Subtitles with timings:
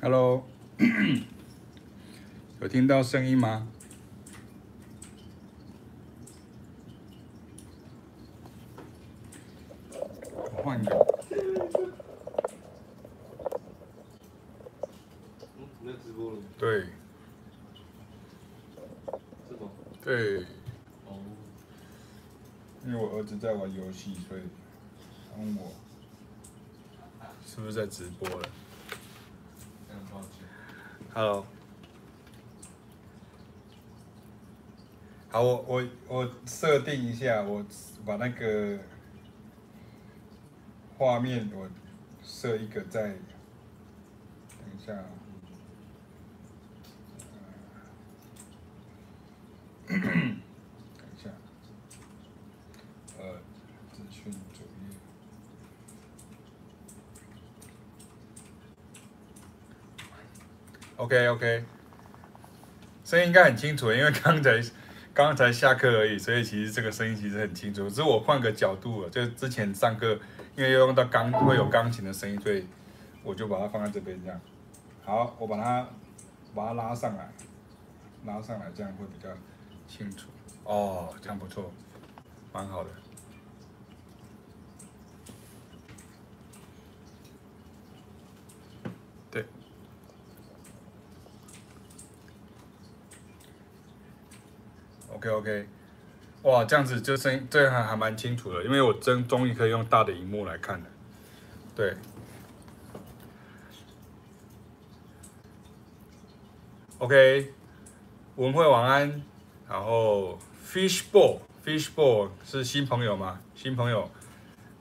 [0.00, 0.44] ，Hello，
[2.60, 3.66] 有听到声音吗？
[10.34, 10.94] 我换一个。
[11.30, 11.36] 嗯，
[15.80, 16.38] 你在直播了？
[16.58, 16.80] 对。
[19.48, 19.70] 是吗？
[20.04, 20.46] 对。
[22.86, 24.42] 因为我儿子在玩游戏，所以
[25.36, 25.72] 我
[27.44, 28.48] 是不是在直播了？
[31.18, 31.44] Hello。
[35.30, 37.66] 好，我我我设定一下，我
[38.06, 38.78] 把那个
[40.96, 41.68] 画面我
[42.22, 43.18] 设一个在，等
[44.78, 44.94] 一下。
[61.08, 61.64] OK OK，
[63.02, 64.62] 声音应该很清楚，因为刚才
[65.14, 67.88] 刚才下课而已，所以其实这个声音其实很清楚。
[67.88, 70.20] 只是我换个角度了，就之前上课
[70.54, 72.66] 因为要用到钢会有钢琴的声音，所以
[73.22, 74.38] 我就把它放在这边这样。
[75.02, 75.88] 好，我把它
[76.54, 77.32] 把它拉上来，
[78.26, 79.30] 拉上来这样会比较
[79.86, 80.28] 清楚。
[80.64, 81.72] 哦，这样不错，
[82.52, 82.90] 蛮好的。
[95.10, 95.66] OK OK，
[96.58, 100.86] 哇，这样子就声音这样还蛮清楚的，因为我真终于可以用大的荧幕来看了。
[101.76, 101.94] 对
[106.98, 107.52] ，OK，
[108.34, 109.22] 文慧晚安，
[109.68, 110.36] 然后
[110.66, 113.38] Fishball Fishball 是新朋友吗？
[113.54, 114.10] 新朋友，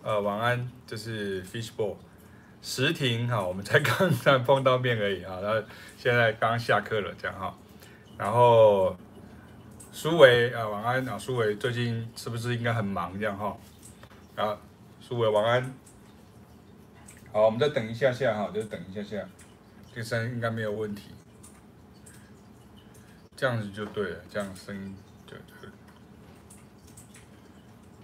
[0.02, 1.96] 呃，晚安，这是 Fishball，
[2.64, 5.62] 石婷哈，我们才刚刚碰到面而已啊，然后
[5.96, 7.56] 现在刚下课了这样哈，
[8.18, 8.98] 然后。
[10.00, 13.58] 苏维啊，晚安啊，苏维最近是不是应该很忙这样哈？
[14.36, 14.56] 啊，
[15.02, 15.74] 苏维晚安。
[17.34, 19.28] 好，我们再等一下下哈，就等一下下，
[19.96, 21.16] 这声应该没有问题。
[23.36, 25.68] 这样子就对了，这样声音就就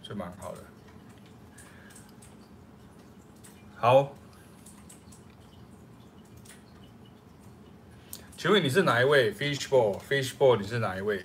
[0.02, 0.64] 就蛮好的。
[3.76, 4.16] 好，
[8.36, 11.24] 请问你是哪一位？Fishball，Fishball，你是哪一位？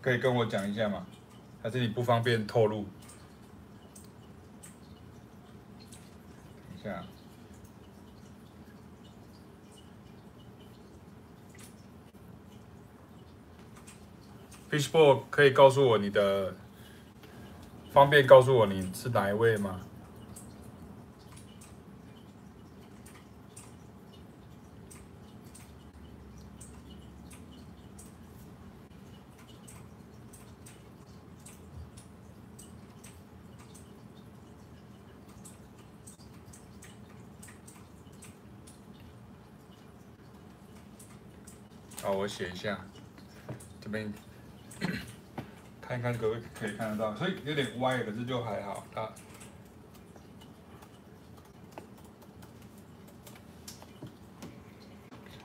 [0.00, 1.06] 可以跟我讲一下吗？
[1.62, 2.86] 还是你不方便透露？
[6.68, 7.04] 等一下
[14.70, 16.54] ，Fishball 可以告诉我你的，
[17.92, 19.82] 方便告诉我你是哪一位吗？
[42.12, 42.78] 我写一下，
[43.80, 44.12] 这边
[45.80, 48.86] 看一看各位可以看得到，所以有点歪，可是就还好。
[48.94, 49.12] 啊，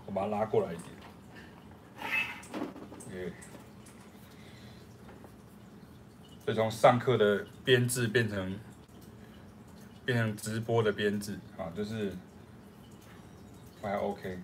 [0.06, 0.96] 我把它拉过来一点。
[3.08, 3.34] OK，
[6.44, 8.60] 所以从上课的编制变成
[10.06, 12.16] 变成直播的编制啊，就是
[13.82, 14.40] 还 OK。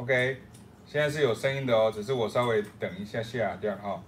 [0.00, 0.38] OK，
[0.86, 4.02] 现在是有声音的哦，只是我稍微等一下下掉哈。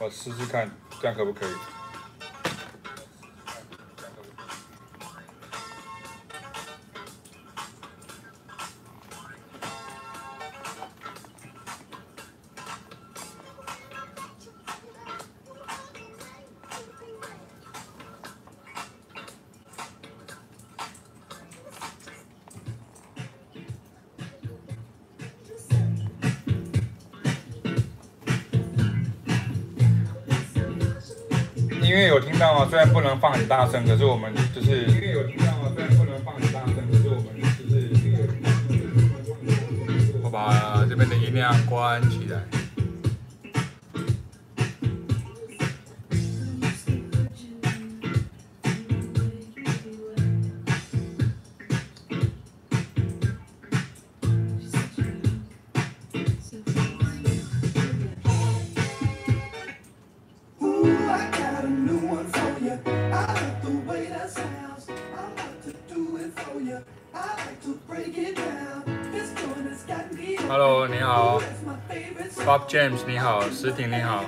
[0.00, 1.77] 我试试看，这样可不可以？
[33.18, 34.86] 放很大声，可是我们就是
[40.22, 42.57] 我把这边的音量关起来。
[72.68, 74.22] James，你好，石婷，你好。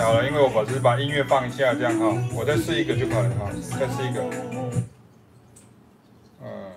[0.00, 4.22] 好了，因为我把只是把音乐放一下，这样哈，我再试一个就好了哈，再试一个，
[6.42, 6.72] 嗯，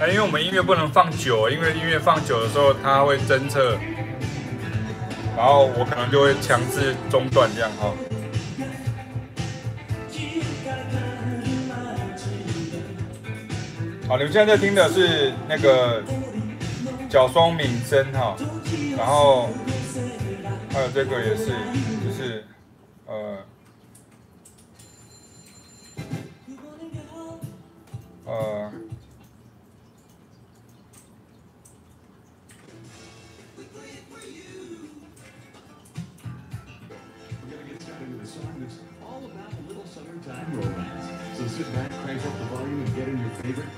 [0.00, 3.78] 哎，因为我们音乐不能放久，因为音乐放久的时候，它会侦测。
[5.36, 7.94] 然后我可能就会强制中断这样哈。
[14.10, 16.02] 好，你们现在在听的是那个
[17.08, 18.36] 角松敏真哈，
[18.98, 19.48] 然后
[20.72, 21.52] 还有这个也是，
[22.04, 22.44] 就是
[23.06, 23.38] 呃
[28.24, 28.69] 呃。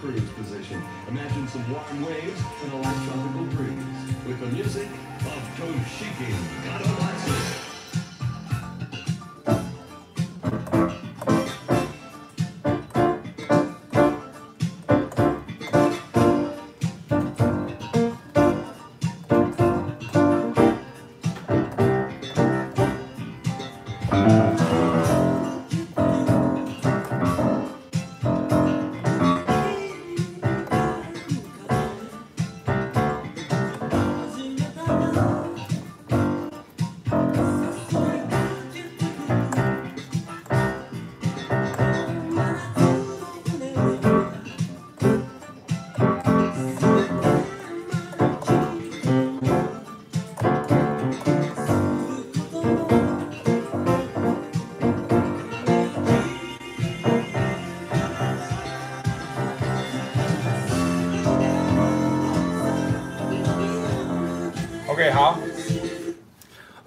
[0.03, 0.83] cruise position.
[1.07, 3.85] Imagine some warm waves and a light tropical breeze
[4.27, 7.62] with the music of Toshiki Kadawatsu.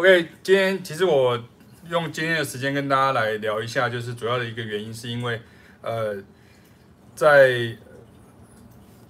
[0.05, 1.43] OK，今天其实我
[1.89, 5.41] 用今天的时间跟大家来聊一下，就是主要的一个原因是因为，
[5.81, 6.15] 呃，
[7.15, 7.47] 在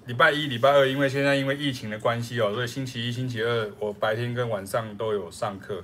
[0.06, 5.84] 礼拜一、礼拜二，因为现在因为疫情的关系哦，所以星期一、星期二我白天跟晚上都有上课，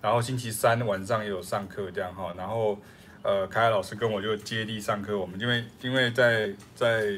[0.00, 2.78] 然后星期三晚上也有上课这样哈，然后
[3.22, 7.12] 呃，凯凯老师跟我就接力上课，我们因为因为在在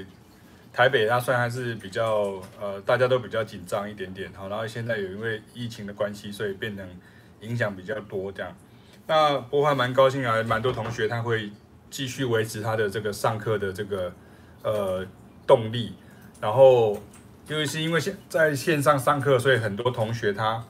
[0.72, 6.88] 台北，它算还是比较呃大家都比较紧张一点点哈，然后现在有因为疫情的关系，所以变成
[7.44, 8.52] 影响比较多这样。
[9.06, 11.50] 那不过还蛮高兴啊，蛮多同学他会
[11.90, 14.12] 继续维持他的这个上课的这个
[14.62, 15.06] 呃
[15.46, 15.94] 动力。
[16.40, 17.00] 然后，
[17.48, 20.62] 因为是因为现在线上上课，所以很多同学他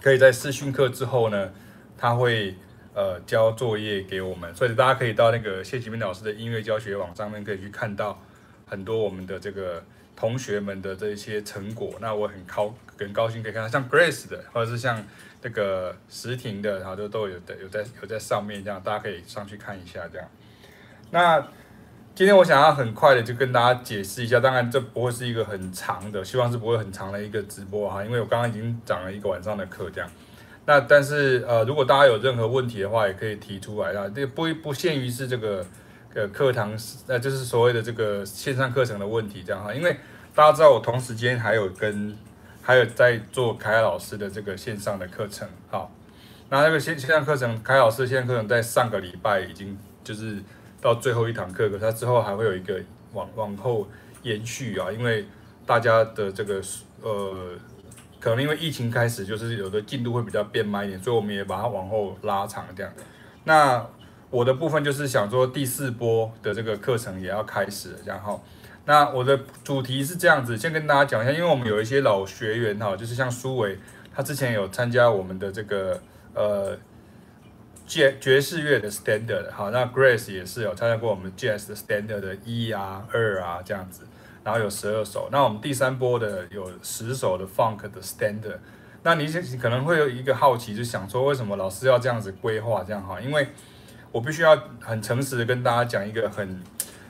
[0.00, 1.50] 可以在试训课之后呢，
[1.98, 2.54] 他会
[2.94, 8.18] 呃交作业给我们，所以大家可以到那个谢启明老师的音乐教学网上面可以去看到
[8.66, 9.84] 很多我们的这个
[10.16, 11.94] 同学们的这些成果。
[12.00, 15.04] 那我很高很高兴可以看到像 Grace 的，或者是像
[15.44, 20.26] 这个石婷的，然后都都有的有在有在上面这样，大家可以上去看一下这样。
[21.10, 21.46] 那。
[22.16, 30.08] 今天我想要很快的就跟大家解释一下，当然这不会是一个很长的，希望是不会很长的一个直播哈，因为我刚刚已经讲了一个晚上的课这样。
[30.64, 35.66] 那但是呃，如果大家有任何问题的话，也可以提出来啊，这不不限于是这个
[36.14, 36.72] 呃课堂，
[37.08, 39.96] 呃就是所谓的这个线上课程的问题这样哈，因为
[40.36, 42.16] 大家知道我同时间还有跟
[42.64, 45.92] 还有在做凯老师的这个线上的课程，好，
[46.48, 50.42] 那那个线线上课程，凯老师的线上课程在上个礼拜已经就是。
[50.84, 52.78] 到最后一堂课，可它之后还会有一个
[53.14, 53.88] 往往后
[54.22, 55.24] 延续啊，因为
[55.64, 56.60] 大家的这个
[57.00, 57.52] 呃，
[58.20, 62.92] 可能因为疫情开始，就是有的进度会比较变慢一点，所以我们也把它往后拉长这样。
[63.44, 63.82] 那
[64.28, 68.44] 我的部分就是想说第四波的这个课程也要开始，然后
[68.86, 73.78] 那我的主题是这样子，先跟大家讲一下，因为我们有一些老学员哈，就是像苏伟，
[74.14, 76.00] 他之前有参加我们的这个
[76.34, 76.78] 呃。
[77.86, 84.04] 爵爵士乐的 standard 好，那 Grace 也是有参加过我们 Jazz 的 standard 的一啊、二啊这样子，
[84.42, 85.28] 然后有十二首。
[85.30, 88.56] 那我们第三波的有十首的 Funk 的 standard。
[89.02, 93.20] 那你可能会有一个好奇，就想说为什么老师要这样子规划这样哈？
[93.20, 93.48] 因为
[94.10, 96.58] 我必须要很诚实的跟大家讲一个很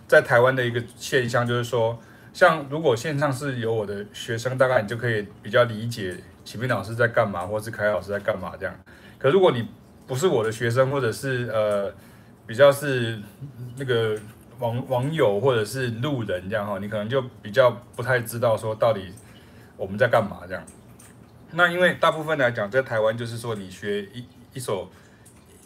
[0.06, 1.98] 在台湾的一个现象，就是说，
[2.32, 8.74] 像如果线上是有我的学生，大概你就可以比较理解启明老师在干嘛，或是凯老师在干嘛这样。
[9.18, 9.66] 可如果你
[10.06, 11.92] 不是我的学生，或者是呃
[12.46, 13.18] 比较是
[13.76, 14.18] 那个
[14.58, 19.12] 网网友或者是路人这样哈，你可能就比较不太知道说到底
[19.76, 20.62] 我们在干嘛这样。
[21.52, 24.90] 那因为大部分来讲，在台湾就是说你学一一首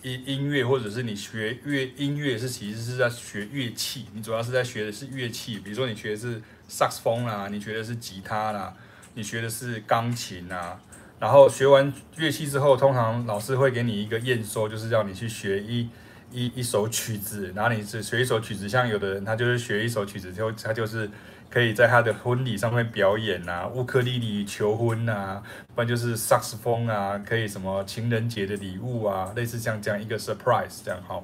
[0.02, 8.74] 音音乐，或者是你学乐音乐是其实是在学乐器，你主要是在学的是乐器，比如说你学的是萨克斯风啦，你学的是吉他啦，
[9.14, 10.80] 你学的是钢琴啦。
[11.18, 15.88] 然后学完乐器之后，通常老师会给你一个验收，就是让你去学一
[16.30, 17.52] 一一首曲子。
[17.56, 21.10] 然后你是学一首曲子，像有的人他就是学一首曲子之后，他就是
[21.50, 25.42] 可以在他的婚礼上面表演啊，乌克丽丽求婚啊，
[25.74, 31.22] 不然就是萨克斯风啊，可以什么情人节的礼物啊，类似像这样一个 surprise 这样哈。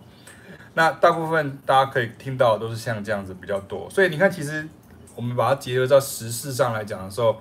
[0.74, 4.66] 那大部分大家可以听到的都是像这样子比较多，所以你看，其实
[5.14, 7.36] 我们把它结合到时事上来讲的时候。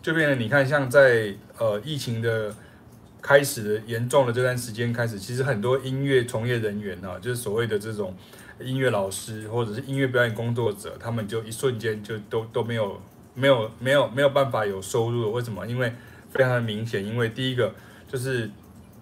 [0.00, 2.54] 就变成你看，像在呃疫情的
[3.20, 8.14] 开始的严重的这段时间开始，其实很多音乐从业人员啊，就是所谓的这种
[8.60, 13.00] 音乐老师或者是音乐表演工作者，他们就一瞬间就都都没有
[13.34, 15.32] 没有没有没有办法有收入。
[15.32, 15.66] 为什么？
[15.66, 15.92] 因为
[16.30, 17.72] 非常的明显，因为第一个
[18.06, 18.50] 就是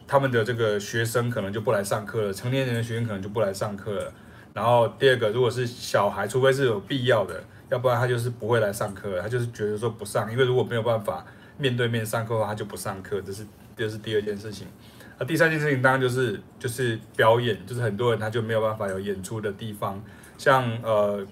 [0.07, 4.13] 他们的这个学生可能就不来上课了，成年人的学生可能就不来上课了。
[4.53, 7.43] 然后第二个，如果是小孩，除非是有必要的。
[7.69, 11.27] 要不然他就是不会来上课，他就是觉得说不上，因为如果没有办法
[11.59, 13.21] 面对面上课的话，他就不上课。
[13.21, 13.45] 这是
[13.77, 14.69] 这是第二件事情。
[15.19, 20.03] 那第三件事情当然就是就是表演，就是很多人他就没有办法有演出的地方，
[20.37, 21.27] 像呃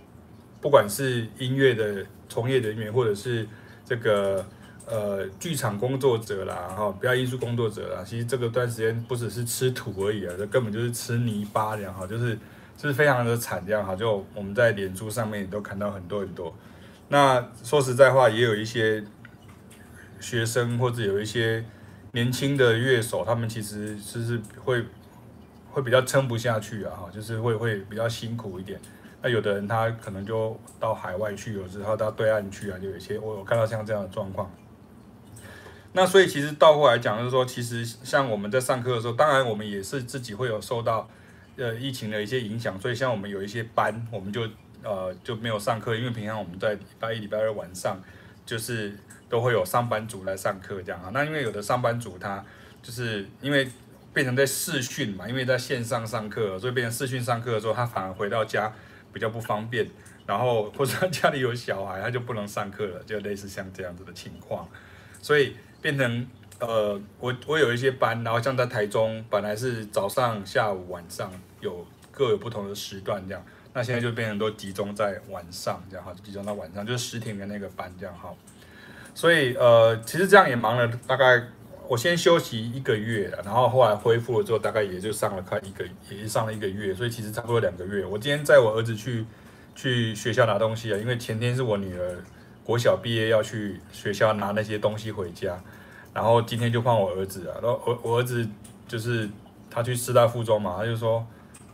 [0.61, 3.47] 不管是音乐的从业人员，或者是
[3.85, 4.45] 这个
[4.87, 12.35] 呃剧场工作者啦，哈，表演艺术工作者啦，其实这个段时间不只是吃土而已啊，这根本就是吃泥巴这样哈，就是
[12.76, 12.88] 就。
[12.88, 16.55] 是非常的惨，这样哈，就我们在脸书上面也都看到很多很多。
[17.09, 19.03] 那说实在话，也有一些
[20.21, 21.64] 学生或者有一些
[22.14, 24.83] 年轻的乐手，他们其实就是会
[25.71, 28.80] 会比较撑不下去啊，哈，就是会会比较辛苦一点。
[29.21, 34.50] 那有的人他可能就到海外去，有时候到对岸去啊，就有些我有看到像这样的状况。
[35.92, 41.06] 那所以其实倒过来讲，就是说，其实像我们在上课的时候，当然我们也是自己会有受到。
[41.56, 44.42] 呃，疫情的一些影响，所以像我们有一些班，我们就
[44.83, 47.97] 呃就没有上课，因为平常我们在礼拜一、礼拜二晚上，
[48.44, 48.92] 就是
[49.28, 51.11] 都会有上班族来上课这样啊。
[51.12, 52.45] 那因为有的上班族他
[52.83, 53.69] 就是因为
[54.12, 58.73] 变成在视讯嘛，因为在线上上课，所以变成视讯上课的时候，他反而回到家
[59.12, 59.88] 比较不方便。
[60.26, 64.66] 然后或者他家里有小孩，他就不能上课了，就类似像这样子的情况，
[65.21, 66.26] 所以变成
[66.61, 78.35] 呃，我我有一些班，然后像在台中，本来是早上、下午、晚上有各有不同的时段这样，那现在就变成都集中在晚上这样哈，集中到晚上，就是实体的那个班这样哈，
[79.14, 81.42] 所以呃，其实这样也忙了大概。
[81.87, 88.06] 我先休息一个月，然后后来恢复了之后，大概也就上了快一个，也上了一个月，所以其实差不多两个月。
[88.06, 89.26] 我今天载我儿子去
[89.75, 92.25] 去学校拿东西啊，因为前天是我女儿
[92.64, 95.62] 国小毕业要去学校拿那些东西回家，
[96.14, 98.49] 然后今天就换我儿子啊，然后我我儿子
[98.88, 99.28] 就是
[99.71, 101.23] 他去师大附中嘛，他就说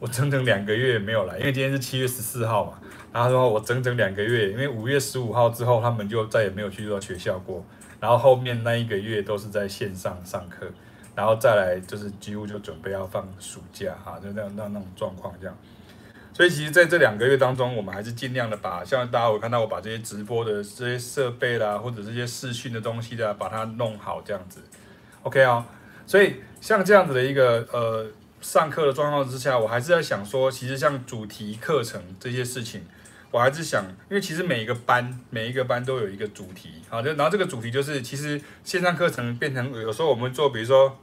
[0.01, 2.73] 我整整两个月没有来，因为今天是七月十四号嘛，
[3.13, 7.65] 然后说我整整两个月，因为五月十五号之后他们就再也没有去到学校过。
[7.99, 10.67] 然后后面那一个月都是在线上上课，
[11.15, 15.55] 然后再来就是几乎就准备要放暑假哈，就那那那种状况这样。
[16.33, 24.63] 所以其实在这两个月当中，我们还是尽量的把像大家我看到我把这些直播的这些设备啦，或者这些视讯的东西的，把它弄好这样子。
[25.23, 25.63] OK 哦，
[26.07, 28.07] 所以像这样子的一个呃
[28.41, 32.83] 上课的状况之下，我还是在想说，其实像主题课程这些事情。
[33.33, 40.99] 我还是想，因为其实每一个班，每一个班都有一个主题，好，就然后这个主题就是，其实线上课程变成有时候我们做，比如说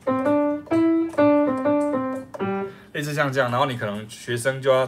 [2.92, 4.86] 类似像这样，然后你可能学生就要，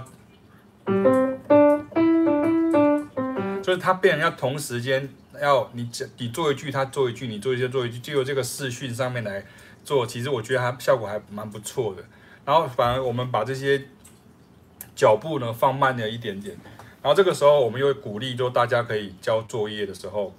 [3.64, 5.08] 就是他变成要同时间
[5.42, 9.46] 要你讲你做一句，他做一句，你做一句做一句，就由这个视讯上面来
[9.86, 12.04] 做，其实我觉得还效果还蛮不错的。
[12.44, 13.82] 然后反而我们把这些
[14.94, 16.58] 脚步呢放慢了一点点。
[17.02, 20.34] 然后这个时候，我们又鼓励，就大家可以交作业的时候，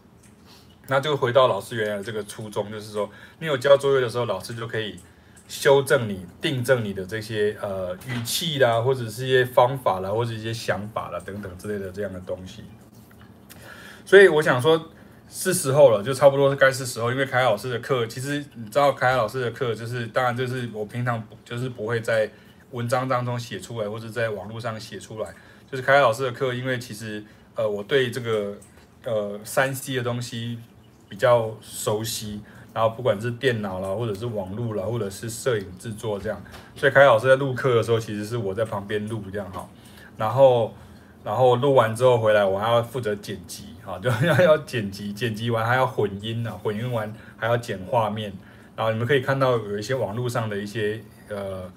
[0.88, 5.00] 那就回到老师原来的这个初衷，就是说，你有交作业的时候，老师就可以
[5.48, 12.64] 修正你、订正你的这些呃语气啦，或者是一些方法啦，或者一些想法啦等等之类的这样的东西。
[14.04, 14.90] 所以我想说，
[15.30, 22.30] 是时候了，就差不多是该是时候，因为凯老师的课，其实你知道，凯凯老师的课就是，当然就是我平常就是不会在
[22.72, 25.34] 文章当中写出来，或者在网络上写出来。
[25.70, 27.22] 就是凯凯老师的课，因为其实
[27.54, 28.56] 呃我对这个
[29.04, 30.58] 呃三 C 的东西
[31.08, 32.40] 比较熟悉，
[32.74, 36.42] 然后不管是电脑啦，或者是网络啦，或者是摄影制作这样，
[36.74, 39.68] 所以凯凯老师在录课的时候，其实是我在旁边录这样哈，
[40.16, 40.74] 然后
[41.22, 48.32] 然后录完之后回来，我还要负责剪辑哈，就 要要剪辑，剪辑完还要混音啊，混音完还要剪画面，
[48.74, 51.70] 然后你们可以看到有一些网络上的一些呃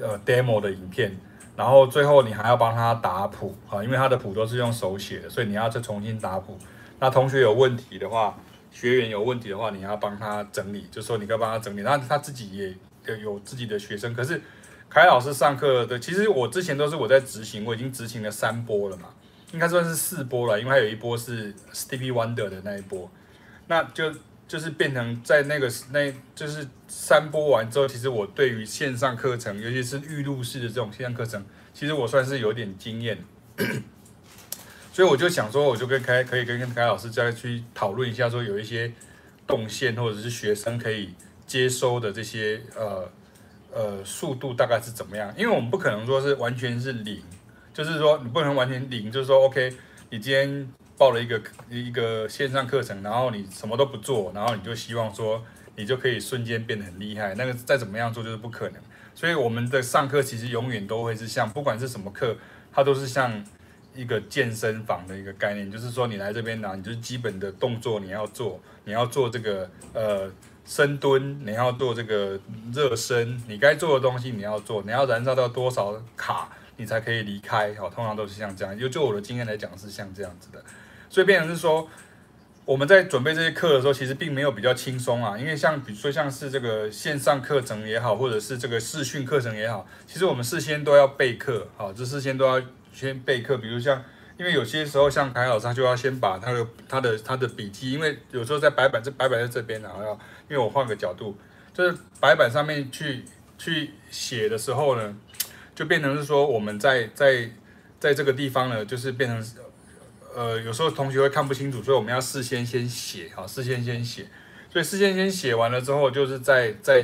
[0.00, 1.16] 呃 demo 的影片。
[1.56, 6.58] 然后最后你还要帮他打谱啊，因为他的谱都是用手写的，所以你要再重新打谱。
[6.98, 8.38] 那同学有问题的话，
[8.70, 11.80] 学员有问题的话，你要帮他整理，就说你该帮他整理。
[11.80, 14.40] 那他自己也有自己的学生，可是
[14.90, 19.08] 凯老师上课的，其实我之前都是我在执行，我已经执行了三波了嘛，
[19.52, 23.10] 应该算是四波了，因为还有一波是 Stevie Wonder 的那一波，
[23.68, 24.12] 那就。
[24.48, 33.18] 就是变成在那个那，就是三播完之后，其实我对于线上课程，尤其是预录式的这种线上课程，其实我算是有点经验，
[34.92, 38.92] 所以我就想说，我就跟凯可以跟凯老师再去讨论一下，说有一些
[39.46, 41.12] 动线或者是学生可以
[41.44, 43.10] 接收的这些呃
[43.72, 45.34] 呃速度大概是怎么样？
[45.36, 47.20] 因为我们不可能说是完全是零，
[47.74, 49.72] 就是说你不能完全零，就是说 OK，
[50.10, 50.68] 你今天。
[50.98, 55.42] 报了一个一个线上课程，然后你什么都不做，然后你就希望说
[55.76, 58.80] 你就可以瞬间变得很厉害，那个再怎么样做就是不可能。
[59.14, 62.36] 所以我们的上课其实永远都会是像不管是什么课，
[62.72, 63.44] 它都是像
[63.94, 70.30] 一个健身房的一个概念，就是说你来这边呢，你就是基本的动作你要做，你要做这个呃
[70.66, 72.38] 深蹲，你要做这个
[72.74, 78.78] 热身，你该做的东西你要做，你要燃烧到多少卡你才可以离开，好，通常都是像这样。
[78.78, 80.62] 就就我的经验来讲是像这样子的。
[81.08, 81.88] 所以变成是说，
[82.64, 85.38] 我们在准备这些课的时候，其实并没有比较轻松啊。
[85.38, 92.60] 因为像比如说像是这个线上课程也好，或者是这个视讯课程也好，其实我们事先都要备课，好，这事先都要
[92.92, 93.56] 先备课。
[93.56, 94.02] 比如像，
[94.36, 100.12] 因为有些时候像凯老师，他就要先把他的他的他的笔记，因为有时候在白板这白板在这边，然后要
[100.48, 101.38] 因为我换个角度，
[101.72, 103.24] 就是白板上面去
[103.56, 105.16] 去写的时候呢，
[105.72, 107.48] 就变成是说我们在在
[108.00, 109.62] 在这个地方呢，就是变成。
[110.36, 114.26] 呃，有时候同学会看不清楚，所以我们要事先先写，好，事先先写，
[114.70, 117.02] 所以事先先写完了之后，就是再再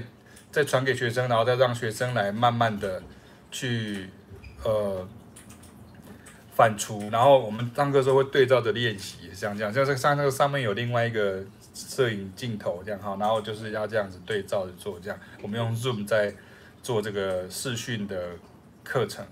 [0.51, 3.03] 再传给学生，然后再让学生来慢慢的
[3.51, 4.11] 去
[4.63, 5.09] 呃
[6.55, 11.43] 反刍，然后我们上课时候会对照着练习，像这样，像这个上那个上面有另外一个
[11.73, 16.35] 摄影镜头这样哈，然后就是要这样子对照着做，这样我们用 Zoom 在
[16.83, 18.33] 做这个视讯的
[18.85, 19.25] 课程。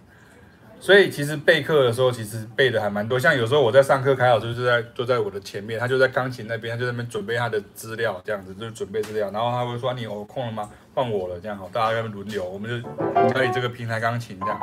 [0.81, 3.19] 所以其实备课的时候，其实备的还蛮多。
[3.19, 9.31] 像有时候我在上课，凯老师就在坐在我的前面，他就在钢琴那边，他就在那边准备他的资料，这样子就准备资料。
[9.31, 10.71] 然后他会说：“你有空了吗？
[10.95, 12.89] 换我了，这样好，大家要轮流，我们就
[13.35, 14.59] 可以这个平台钢琴这样，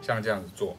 [0.00, 0.74] 像这样子做。”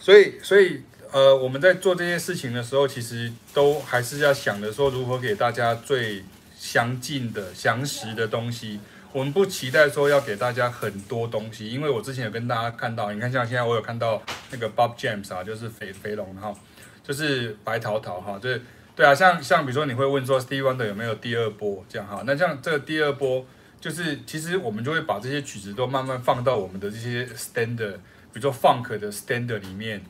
[0.00, 0.80] 所以，所以
[1.12, 6.24] 呃，我们在做这些事情的时候，其实都还是要想着说如何给大家最
[6.56, 8.80] 详尽的、详实的东西。
[9.10, 16.54] 我们不期待说要给大家很多东西，因为我之前有跟大家看到，你看像现在我有看到那个 Bob James 啊，就是肥肥龙哈，
[17.02, 18.60] 就是白桃桃哈，对
[18.94, 23.46] 对啊，像像比如说你会问说 Steve Wonder 有没有第二波这样哈，那像这个第二波，
[23.80, 27.94] 就是其实我们就会把这些曲子都慢慢放到我们的这些 standard，
[28.32, 30.02] 比如说 Funk 的 standard 里面，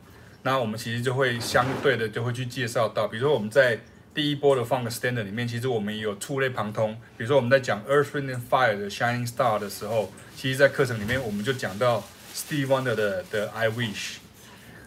[0.43, 3.79] 那我们其实就会相对的就会去介绍到，比如说我们在。
[4.19, 6.93] 第一波的 Funk Standard 里面，其实我们也有触类旁通。
[7.17, 12.03] 比如说我们在讲 Earth, Wind and Fire 的 Shining Star 的时候，其实，在课程里面我们就讲到
[12.35, 14.17] Steve Wonder 的的 I Wish，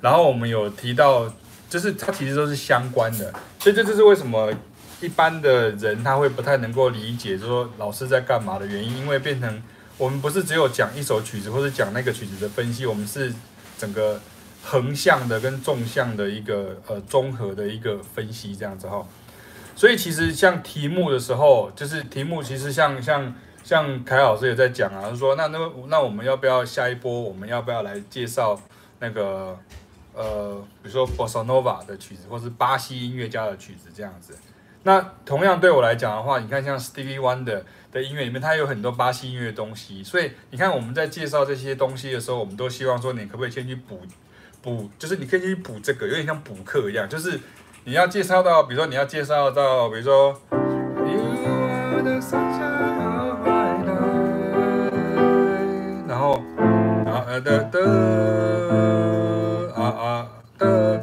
[0.02, 1.34] 然后我们有提到，
[1.70, 3.34] 就是它其实都是相关的。
[3.58, 4.54] 所以这就是为什么
[5.00, 9.64] 一般的人他会不太能够理解，说老师在干嘛的原因，因为变成
[9.98, 13.34] 我们不是只有讲一首曲子或者讲那个曲子的分析，我们是
[13.78, 14.20] 整个
[14.62, 19.08] 横向的跟纵向的一个呃综合的一个分析这样子哈。
[19.82, 27.12] 所以其实像题目的时候，就是题目其实像像像凯老师也在讲啊，他说那那那我们要不要下一波？
[27.20, 28.62] 我们要不要来介绍
[29.00, 29.58] 那个
[30.14, 34.38] 呃，比如说 Bossa Nova 的曲子，或是巴西音乐家的曲子这样子？
[34.84, 40.04] 那同样对我来讲的话，你看像 Stevie Wonder 的音乐里面，它有很多巴西音乐的东西。
[40.04, 44.00] 所以你看我们在介绍这些东西的时候，我们都希望说，你可不可以先去补
[44.62, 47.40] 补，就是你可以去补这个，有点像补课一样，就是。
[47.84, 50.40] 你要介绍到，比如说你要介绍到，比如说，
[56.08, 56.44] 然后，
[57.04, 57.82] 然后呃的的
[59.76, 60.28] 啊啊
[60.60, 61.00] 的，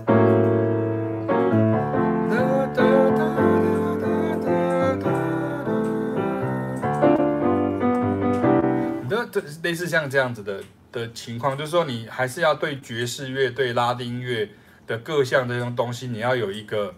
[9.09, 10.61] 的这类似像这样子的
[10.93, 14.49] 的情况，就是说你还是要对爵士乐、对拉丁乐。
[14.89, 16.93] 的各项这种东西，你要有一个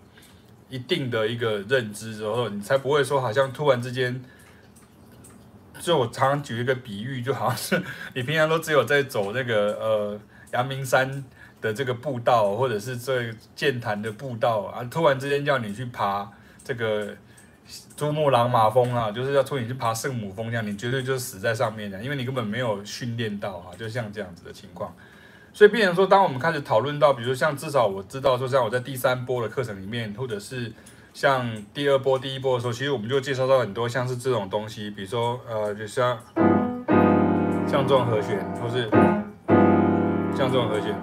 [0.70, 4.24] 一定的一个认知之后，你才不会说好像突然之间，
[5.80, 7.82] 就我常常举一个比喻，就好像是
[8.14, 10.20] 你平常都只有在走那个呃
[10.52, 11.24] 阳明山
[11.60, 16.30] 的这个步道，或者是这剑潭的步道啊，突然之间叫你去爬
[16.62, 17.14] 这个
[17.96, 24.94] 珠穆朗玛峰啊，就是要催你去爬圣母峰这样，你绝对就死在上面的，因为你根本没有训练到啊，就像这样子的情况。
[25.52, 30.72] 所以，变成说，当我们开始讨论到，比如说像至少我知道，说像我在第三波的课程里面，或者是
[31.12, 36.18] 像第二波、第一波的时候，其实我们就介绍到很多像是这种东西，比如说呃，就像
[37.66, 38.88] 像这种和弦，或是
[40.34, 40.94] 像这种和弦。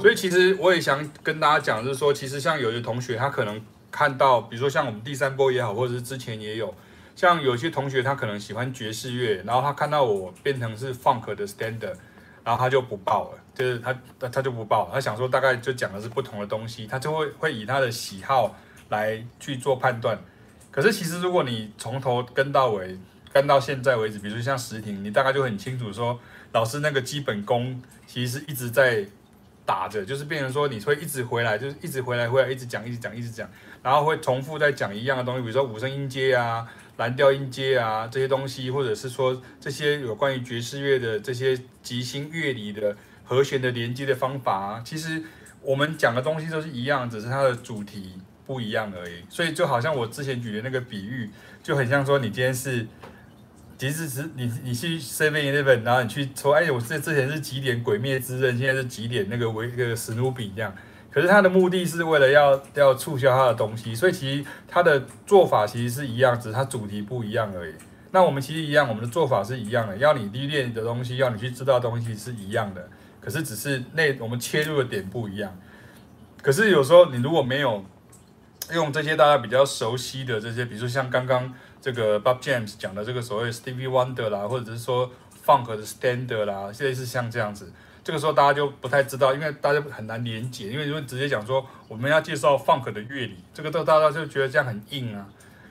[0.00, 6.74] 所以，其实我也想跟大家讲，就是说，其实像有些同学他可能看到，比如说像我们第三波也好，或者是之前也有。
[7.14, 11.94] 像有些同学他可能喜欢爵士乐，然后他看到我变成是 funk 的 standard，
[12.42, 13.96] 然后他就不报了，就是他
[14.30, 18.56] 他就不报，他想说大概就讲的是不同的东西，他就会会以他的喜好
[18.88, 20.18] 来去做判断。
[20.70, 22.98] 可是其实如果你从头跟到尾，
[23.32, 26.18] 跟到现在为止，比如像时婷，你大概就很清楚说，
[26.52, 29.06] 老师那个基本功其实是一直在
[29.66, 33.48] 打着，就是变成说你会一直回来，就是一直回来回来，一直讲一直讲一直讲，
[33.82, 36.66] 然后会重复在讲一样的东西，比如说五声音阶啊。
[36.96, 45.22] 蓝调音阶啊，这些东西，或者是说这些有关于爵士乐的这些即兴乐理的和弦的连接的方法啊，其实
[45.62, 48.12] 我们讲的东西都是一样，只是它的主题
[48.46, 49.22] 不一样而已。
[49.28, 51.30] 所以就好像我之前举的那个比喻，
[51.62, 52.86] 就很像说你今天是，
[53.78, 60.74] 其实是你你去 Seven Eleven，然后你去说，哎，我这之前是几点鬼灭之刃，现在是几点那个维那个史努比这样。
[61.12, 67.74] 可是他的目的是为了要要促销他的东西，所以其实他的做法其实是一样，只是他主题不一样而已。
[68.12, 72.88] 那我们其实一样，我们的做法是一样的，要你历练的东西，要你去知道东西是一样的。
[73.20, 75.54] 可是只是那我们切入的点不一样。
[76.42, 77.84] 可是有时候你如果没有
[78.72, 85.10] 用这些大家比较熟悉的这些，比如说像刚刚这个 Bob James 讲的这个所谓 Stevie Wonder 啦，或者是说
[85.46, 87.72] Funk 的 Standard 啦，类似像这样子。
[88.04, 95.26] 这个时候大家就不太知道，因为大家很难连结，因为如果直接讲说我们要介绍 funk 的乐理，这个都大家就觉得这样很硬啊。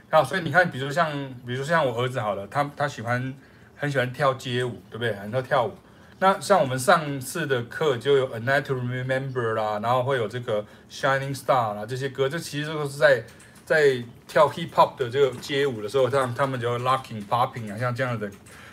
[0.10, 1.10] 好，所以你看，比如像，
[1.46, 3.34] 比如像我儿子好了，他他喜欢
[3.76, 5.14] 很喜欢跳街舞，对不对？
[5.16, 5.74] 很多跳舞。
[6.20, 13.24] 那像我们上次的课就有 A Night to Remember 啦，然后会有这个 Shining Star 啦，这些歌，这其实都是在
[13.66, 18.30] 在跳 hip hop 的这个街舞的时候，他他们就 locking popping 啊，像这样的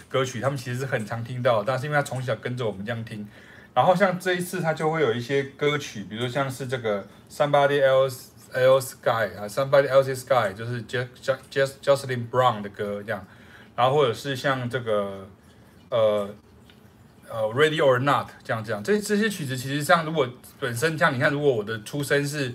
[0.08, 3.26] 歌曲，他们其实是很常听到，但是因为他从小跟着我们这样听，
[3.74, 11.08] 然后像这一次他就会有一些歌曲，比如像是这个 Somebody Else Else Sky 啊，Somebody Else's Sky 就是 Just
[11.50, 13.26] Just Jocelyn Brown 的歌这样，
[13.76, 15.28] 然后或者是像这个
[15.90, 16.28] 呃
[17.28, 22.54] 呃 Ready or Not 这样这样，这这些曲子其实像如果本身像你看，如果我的出身是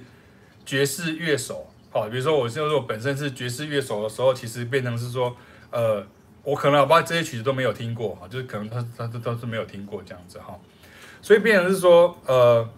[0.66, 1.70] 爵士乐手。
[1.92, 5.38] 好，比如说我现在如果本身是爵士乐手的时候，其实变成是说，
[5.70, 6.04] 呃，
[6.44, 10.60] 我可能我把这些曲子都没有听过哈，就是可能他他都都是没有听过这样子哈，
[11.22, 12.70] 所以变成是说，呃，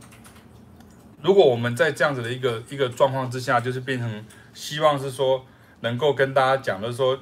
[1.22, 5.46] 如果我们在这样子的一个一个状况之下，就是变成希望是说
[5.82, 7.20] 能够跟大家讲的说，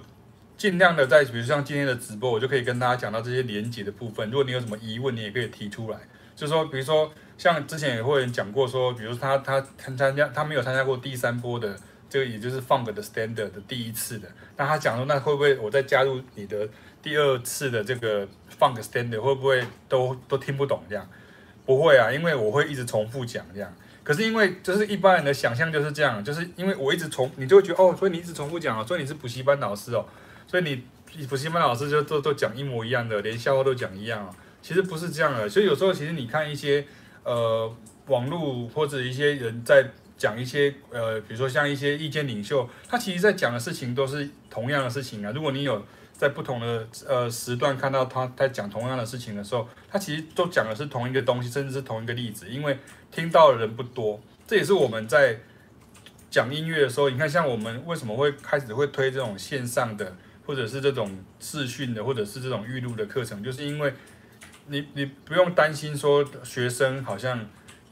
[0.57, 4.29] 尽量的在比如像今天的直播，我就可以跟大家讲到这些连结的部分。
[4.29, 5.97] 如果你有什么疑问，你也可以提出来，
[6.35, 7.11] 就是说，比如说。
[7.35, 11.75] 像之前也会有人讲过说，比如说他他参加他没有参加过第三波的
[12.13, 16.69] 这个，也就是 Funk 的 Standard 的第一次的，那他讲说，那会不会我再加入你的
[17.01, 18.27] 第二次的这个
[18.59, 21.09] Funk Standard 会不会都都听不懂这样？
[21.65, 23.73] 不会啊，因为我会一直重复讲这样。
[24.03, 30.05] 可是因为就是一般人的想象就是这样，就是因为我一直重，你就会觉得哦，所以你一直重复讲啊，所以你是补习班老师哦，
[30.45, 30.83] 所以你
[31.25, 34.29] 补习班老师就都都讲一模一样的，连笑话都讲一样啊。
[34.61, 36.85] 其实不是这样的，所以有时候其实你看一些。
[37.25, 37.73] 呃，
[38.07, 39.89] 网络或者一些人在
[40.23, 45.29] 讲一些呃，比如说像一些意见领袖，他其实在讲的事情都是同样的事情啊。
[45.35, 52.47] 如果你有在不同的呃时段看到他在讲同样的事情的时候，他其实都讲的是同一个东西，甚至是同一个例子。
[52.47, 52.79] 因为
[53.11, 55.37] 听到的人不多，这也是我们在
[56.31, 63.93] 讲音乐的时候，你看像我们为什么会开始会推这种线上的，或者是这种视讯的，或者是这种预录的课程，就是因为。
[64.67, 67.37] 你你不用担心说学生好像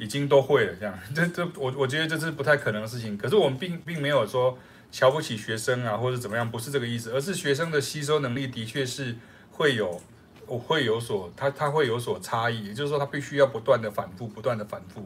[0.01, 3.15] 已经都会了这样，这这我我觉得这是不太可能的事情。
[3.15, 4.57] 可是我们并并没有说
[4.91, 9.15] 瞧不起学生啊，或者怎么样，不是这个意思，而是学生的吸收能力的确是
[9.51, 10.01] 会有，
[10.47, 15.05] 会有所他他会有所差异，也就是说他必须要不断的反复，不断的反复，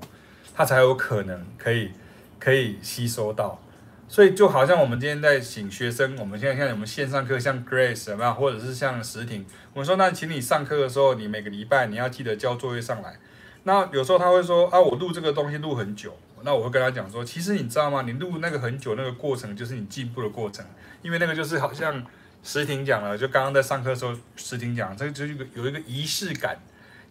[0.53, 1.91] 他才有可能可以
[2.39, 3.61] 可以吸收到。
[4.07, 13.19] 所以就好像我们今天在请学生，我们现在像我们线上课，像 Grace 有没有，或者是像石婷，我们说那请你上课的时候，你每个礼拜你要记得交作业上来。
[13.65, 18.03] 那有时候他会说啊，我录这个东西录很久，那我会跟他讲说，其实你知道吗？
[18.03, 20.65] 你录那个很久那个过程就是你进步的过程，
[21.01, 22.01] 因为那个就是好像
[22.41, 26.57] 石婷讲了，就刚刚在上课的时候，石婷讲，这个就是一个有一个仪式感，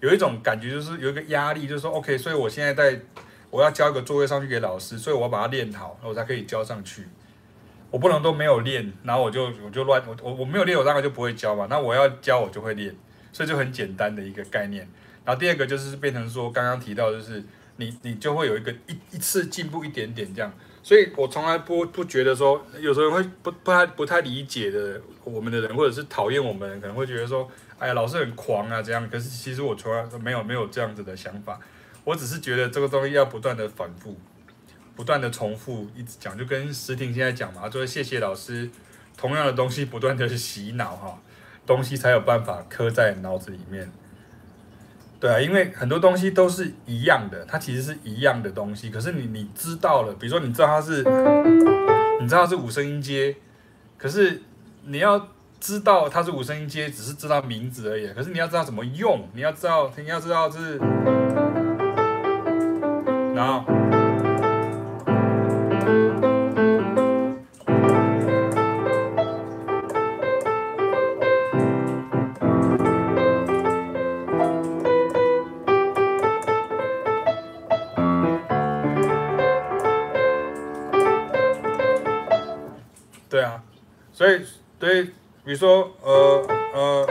[0.01, 3.01] 有一种感觉就是有一个压力，就是说 OK，所以我现在在。
[3.51, 7.07] 我要交一个作业上去给老师，所以我要把它练好，我才可以交上去。
[7.88, 11.69] 我不能都没有练，然后我就我就乱我我我没有练，我大概就不会交嘛。
[11.71, 12.93] 那我要教我就会练，
[13.33, 14.88] 所以就很简单的一个概念。
[15.25, 17.43] 然后第二个就是变成说刚刚提到，就是
[17.77, 20.53] 你你就会有一个一一次进步一点点这样。
[20.83, 29.09] 所以我从来不不觉得说，有时候会不不太不太理解的我们的人，或者是讨厌我们的人，可能会觉得说，哎呀，老师很狂啊这样。
[29.09, 31.59] 可是其实我从来没有没有这样子的想法。
[32.05, 34.15] 我只是觉得这个东西要不断的反复，
[34.95, 38.69] 不断的重复，一直讲，就跟石婷现在讲嘛，就是谢谢老师，
[39.17, 41.19] 同样的东西不断的去洗脑哈，
[41.65, 43.91] 东西才有办法刻在脑子里面。
[45.25, 50.99] 对啊，因为很多东西都是一样的，它其实是一样的东西，可是你你知道了，比如说你知道它是，
[52.21, 53.35] 你知道它是五声音阶，
[53.97, 54.43] 可是
[54.85, 60.77] 你要知道它是五声音阶，只是知道名字而已，可是你要知道怎么用，你要知道你要知道是。
[63.35, 63.65] 然后，
[85.55, 87.07] 你说，呃呃，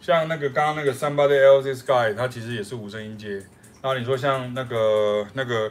[0.00, 3.30] 像那个刚刚那个 Somebody Else's Guy，它其实也是五声音阶。
[3.82, 5.68] 然后你说像那个那个。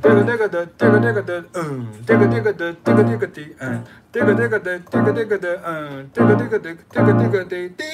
[0.00, 3.82] 这个这个的，这个这个的，嗯，这个这个的，这个这个的，嗯，
[4.12, 7.84] 这个这个的，这个这个的，嗯，这个这个的，这个这个的，滴。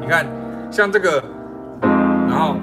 [0.00, 0.26] 你看，
[0.70, 1.22] 像这个，
[1.82, 2.56] 然后，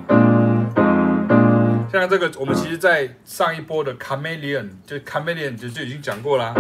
[1.92, 6.54] 像这个，我们其实在上一波的 Chameleon，就 Chameleon 就就已经讲过了。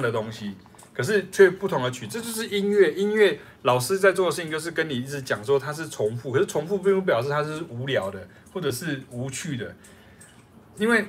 [0.00, 0.54] 的东西，
[0.92, 2.92] 可是却不同的曲，这就是音乐。
[2.94, 9.74] 音乐老师在做的事情就是跟你一直讲说它是重复，可是重复并不表示它是无聊的或者是无趣的，
[10.76, 11.04] 因为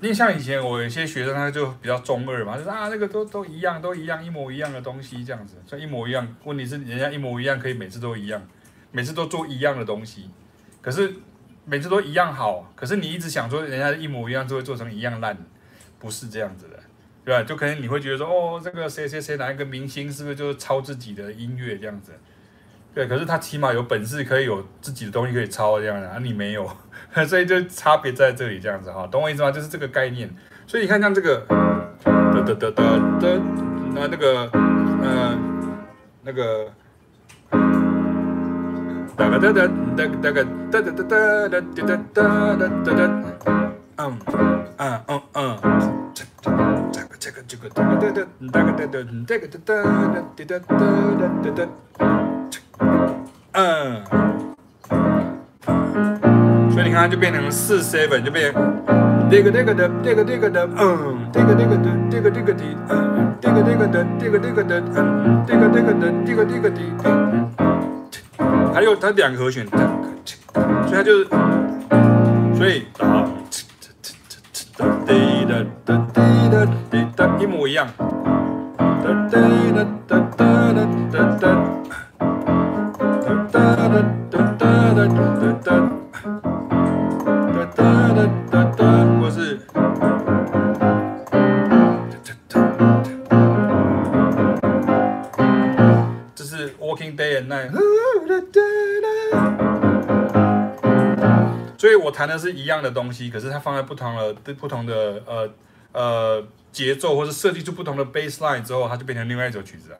[0.00, 6.26] 因为像以前我有些学生他就比较中二嘛，就是啊那个都都一样，都一样，一模一样的东西这样子，所以一模一样。
[6.44, 8.42] 问题是人家一模一样可以每次都一样，
[8.90, 10.28] 每次都做一样的东西，
[10.80, 11.14] 可是
[11.64, 15.38] 每次都一样好，可是你一直想说人家一模一样就会做成一样烂，
[16.00, 16.66] 不是这样子。
[17.24, 17.42] 对吧？
[17.42, 22.12] 就可能你会觉得说，哦，这个谁谁谁哪一个明星是不是就是抄自己的音乐这样子？
[22.94, 26.68] 对，可是他起码有本事可以有自己的东西可以抄这样的，而你没有，
[27.26, 29.50] 所以就差别在这里这样子哈，懂我意思吗？
[29.50, 30.28] 就是这个概念。
[30.66, 32.82] 所以你看像这个，哒哒哒哒
[33.20, 33.28] 哒，
[33.94, 34.50] 那那个，
[35.02, 35.38] 呃，
[36.22, 36.72] 那个，
[39.16, 41.62] 哒哒哒哒哒哒哒哒哒哒哒
[42.12, 43.06] 哒哒哒哒
[43.44, 44.18] 哒，嗯
[44.78, 45.38] 嗯嗯嗯。
[53.54, 54.02] 嗯，
[56.70, 58.52] 所以你看，就变成四 C 分，就变
[59.30, 66.80] 这个这个的，这个这个的，嗯，这个这个的，这个这个的，嗯，这个这个的，这个这个的，嗯，这个这个的，这个这个的。
[67.04, 67.50] 嗯，
[68.74, 69.80] 还有它两个和弦，所
[70.88, 71.28] 以它就是，
[72.56, 73.28] 所以，好。
[74.82, 74.92] 啊。
[77.40, 77.88] 一模一样。
[85.72, 85.91] 我
[101.82, 105.50] 所以我弹的是一样的东西，可是它放在不同的、不同的呃
[105.90, 106.46] 呃。
[106.70, 109.98] 节奏，或是设计出不同的 bass line 之后，它就变成另外一首曲子了。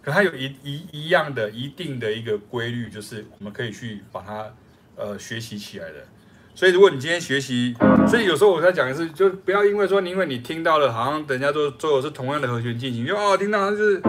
[0.00, 4.46] 可它有一一一样的一定的一个规律，就是我们可以去把它
[4.94, 6.06] 呃学习起来的。
[6.54, 7.74] 所以如果你今天学习，
[8.06, 14.00] 所以有时候我在讲的是，就不要因为说，因为你听到了，好像人家都做的是同样的和弦进行，就哦听到就是。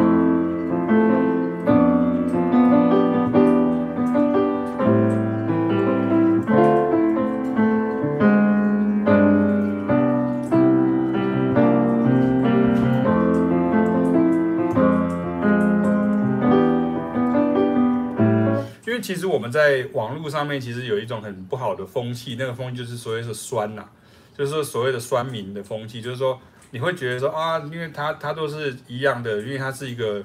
[19.06, 23.88] 其实我们在网络上面其实有一种很不好的风气，那个风气就是所谓是酸呐、
[24.36, 26.41] 就是所谓的酸民的风气，就是说
[26.72, 30.24] 你会觉得说啊，因为他他都是一样的，因为他是一个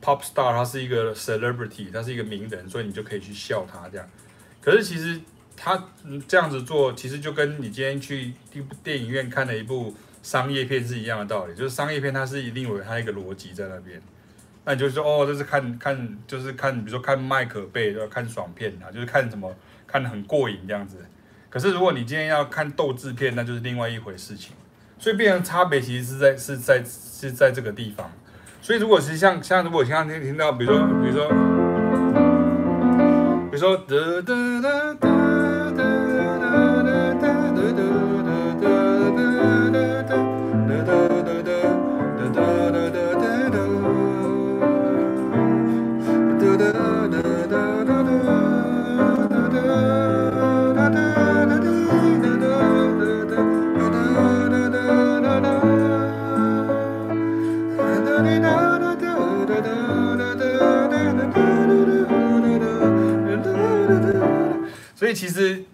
[0.00, 4.08] pop star，他是一个 celebrity，他是一个名人，所以你就可以去笑他这样。
[4.62, 5.20] 可是其实
[5.54, 5.88] 他
[6.26, 14.00] 这样子做，其实就跟你今天去一部电影院看了一部商业片是一样的道理，就是商业片它是一定有它一个逻辑在那边。
[14.64, 19.52] 那你就是说，哦，这是看看，就是看，比如说看麦可贝，要看爽片啊，就是看什么，
[19.86, 20.98] 看得很过瘾这样子。
[21.50, 24.54] 可是如果你今天要看斗志片，那就是另外一回事情。
[24.98, 28.08] 所以变成差别其实是在是在是在这个地方。
[28.60, 31.28] 所以如果是像像如果像听听到，比如说比如说
[33.50, 33.76] 比如说
[65.12, 65.64] 其实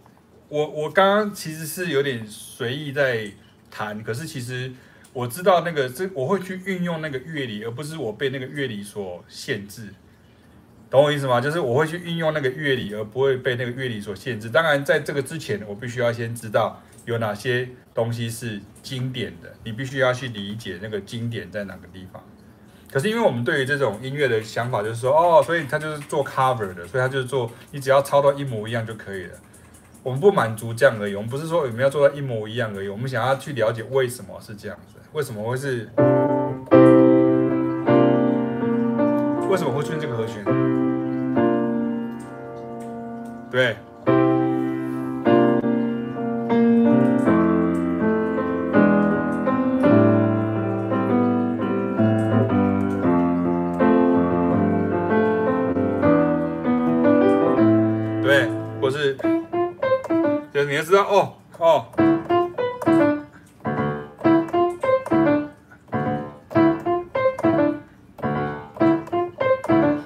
[0.49, 3.31] 我我刚刚其实是有点随意在
[3.71, 4.73] 谈，可是其实
[5.13, 9.89] 我知道那个这我会去运用那个乐理，而不是我被那个乐理所限制，
[10.91, 11.41] 懂我意思吗？
[11.41, 14.49] 就是我会去运用那个乐理，而不会被那个乐理所限制。
[14.49, 22.23] 当然，在这个之前，我必须要先知道有哪些东西是经典的，你必须要去理解那个经典在哪个地方。
[22.91, 29.33] 可是因为我们对于这种音乐的想法就是说，哦，所以他就是做 cover 的，所以他就是做，你只要抄到一模一样就可以了。
[30.03, 35.91] 我们不满足这样而已，我们不是说我们要做到一模一样而已，我们想要去了解为什么是这样子，为什么会是，
[39.51, 40.43] 为什么会出现这个和弦？
[43.51, 43.77] 对。
[60.79, 61.89] 也知道哦哦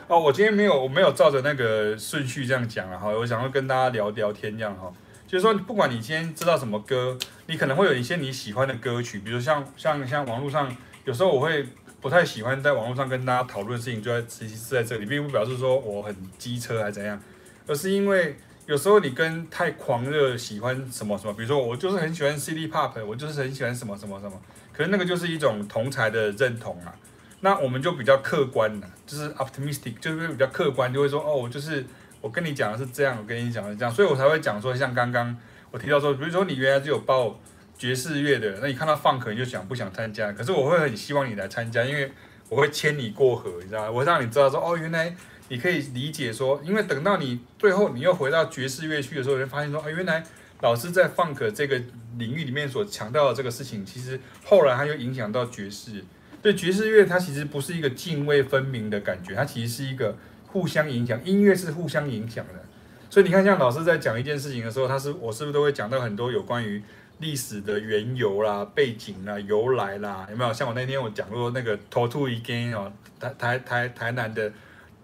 [0.09, 0.19] 哦！
[0.19, 4.91] 我今天没有我没有照着那个顺序这样讲了哈，我想要跟大家聊聊天这样哈，
[5.27, 7.19] 就是说不管你今天知道什么歌，
[7.49, 11.67] 你可能会有一些你喜欢的歌曲，比如像像像网络上有时候我会
[12.01, 17.21] 不太喜欢在网络上跟大家讨论事情，就在其实是在这里，并不表示说我很机车还是怎样，
[17.67, 18.35] 而是因为。
[18.67, 24.41] 有时候你跟太狂热喜欢什么什么，比如说我就是很喜欢 City Pop，我就是很喜欢什么什么什么，
[24.73, 26.95] 可是那个就是一种同才的认同啊。
[27.41, 31.85] 那我们就比较客观的，就是 optimistic，就是比较客观，就会说哦，我就是
[32.21, 35.37] 我跟你讲的是这样，我跟你讲的是这样，所以我才会讲说，像刚刚
[35.73, 37.37] 我提到说，比如说你原来就有报
[37.77, 40.31] 爵士乐的，那你看到 funk 你就想不想参加？
[40.31, 42.13] 可是我会很希望你来参加，因为
[42.49, 43.91] 我会牵你过河，你知道吗？
[43.91, 45.13] 我会让你知道说哦，原来
[45.53, 50.25] 你可以理解说，因为等到你最后你又回到爵士乐去的时候，你会发现说，哦，原来
[50.63, 51.79] 老师在 funk 这个
[52.17, 56.03] 领域里面所强调的这个事情，其实后来它又影响到爵士。
[56.41, 61.23] 对爵士乐，它其实不是一个泾渭分明的感觉，它其实是一个互相影响。
[61.23, 62.65] 音乐是互相影响的，
[63.11, 66.83] 所以你看，像老师在讲一件事情的时候，他是我是不是都会讲到很多有关于
[67.19, 70.27] 历史的缘由啦、背景啦、由来啦？
[70.31, 70.51] 有没有？
[70.51, 72.91] 像我那天我讲过那个 Total Again 哦，
[73.21, 74.51] 台台台台南的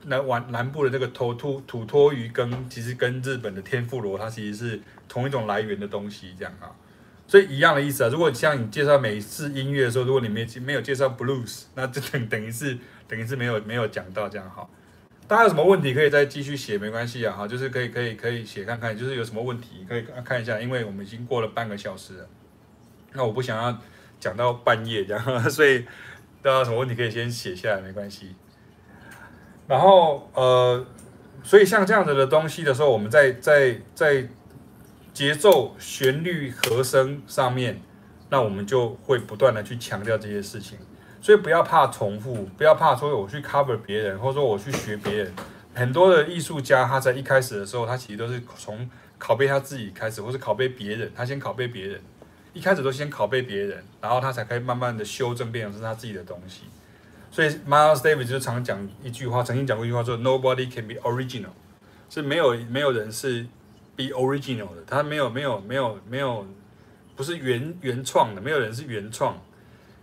[0.09, 6.70] 南往南部的这个土魠土托鱼羹，其实跟日本的天妇罗它其实是同一种来源的东西，这样啊。
[7.26, 14.66] 所以一样的意思啊，如果像你介绍美式音乐的时候，如果你没没有介绍 blues， 那就等等于是等于是没有没有讲到这样哈。
[15.26, 22.26] 大家有什么问题可以再继续写，没关系啊哈，就是可以可以可以写看看，就是有什么问题可以看一下，因为我们已经过了半个小时了，
[23.12, 23.78] 那我不想要
[24.18, 25.84] 讲到半夜这样， 所以
[26.40, 28.34] 大家有什么问题可以先写下来，没关系。
[29.68, 30.84] 然后呃，
[31.44, 34.26] 所以像这样子的东西的时候，我们在在在。
[35.14, 37.80] 节奏、旋律、和声上面，
[38.28, 40.78] 那我们就会不断的去强调这些事情，
[41.20, 45.32] 所以不要怕重复，不要怕说我去 cover 别人，或者说我去学别人。
[45.74, 48.88] 很多的艺术家他在一开始的时候，他其实都是从
[49.18, 52.00] 拷贝他自己开始，或是拷贝别人，他先拷贝别人，
[52.52, 56.60] 一开始都先拷贝别人，然后他才可以慢慢的修正，变成是他自己的东西。
[57.39, 61.51] 所以 Miles Davis 就常讲一句话，曾经讲过一句话说：“Nobody can be original”，
[62.11, 63.47] 是没有没有人是。
[63.97, 66.47] be original 的，他没有没有没有没有，
[67.16, 69.36] 不是原原创的，没有人是原创。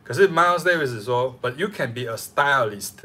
[0.03, 2.95] 可是 Miles Davis 说，But you can be a stylist.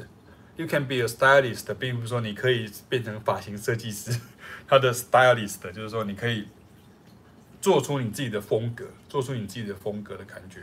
[0.57, 4.18] You can be a stylist，并不是说你可以变成发型设计师。
[4.66, 6.49] 他的 stylist 就是说你可以
[7.61, 10.61] 做出你自己的风格，做出你自己的风格的感觉。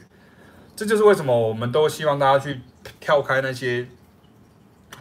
[0.76, 2.60] 这就是为什么我们都希望大家去
[3.00, 3.88] 跳开那些，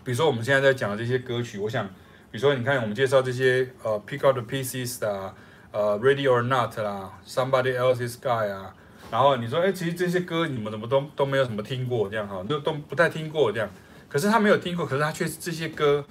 [0.05, 1.88] 比如说我们现在在讲的这些歌曲，我想。
[2.28, 5.32] 比如说，你看我们介绍这些呃，Pick Up the Pieces 的，
[5.70, 8.74] 呃，Ready or Not 啦，Somebody Else's Sky 啊，
[9.11, 13.70] 然后你说，哎，其实这些歌你们怎么都都没有什么听过这样哈，都都不太听过这样。
[14.09, 16.05] 可是他没有听过，可是他却是这些歌，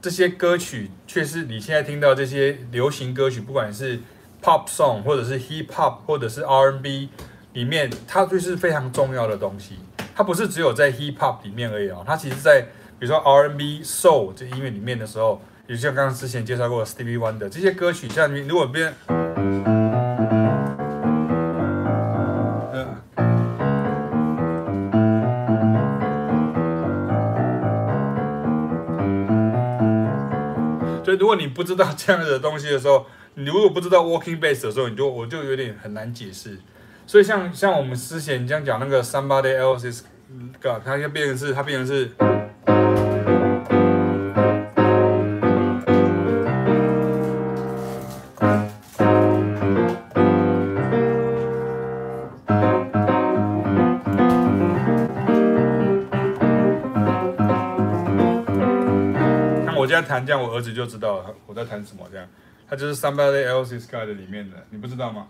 [0.00, 4.00] 这些歌曲却是你现在听到这些流行歌曲，不管是
[4.40, 7.10] Pop Song 或者是 Hip Hop 或者是 R&B
[7.52, 9.74] 里面，它就是非常重要的东西。
[10.14, 12.66] 它不是只有在 Hip Hop 里面而已哦，它其实在。
[12.96, 18.94] 比如说 R N B、Soul 这音乐里面的时候，也像刚刚之前介绍过的 Stevie Wonder 这些歌曲，像你如果变，
[31.04, 33.04] 所以如果你不知道这样子的东西的时候，
[33.34, 36.58] 你如果不知道 Walking Bass 的时候，你就我就有点很难解释。
[37.06, 40.02] 所以像像我们之前这样讲那个 Somebody Else's
[40.60, 42.10] God，它就变成是它变成是。
[60.06, 62.04] 弹这样，我儿子就知道了我在弹什么。
[62.10, 62.26] 这样，
[62.68, 65.28] 他就是 Somebody Else's Sky 的里面的，你不知道吗？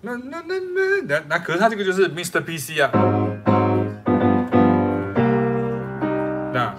[0.00, 2.40] 那那那那那那，可是他这个就是 Mr.
[2.40, 2.88] PC 啊。
[6.54, 6.72] 那，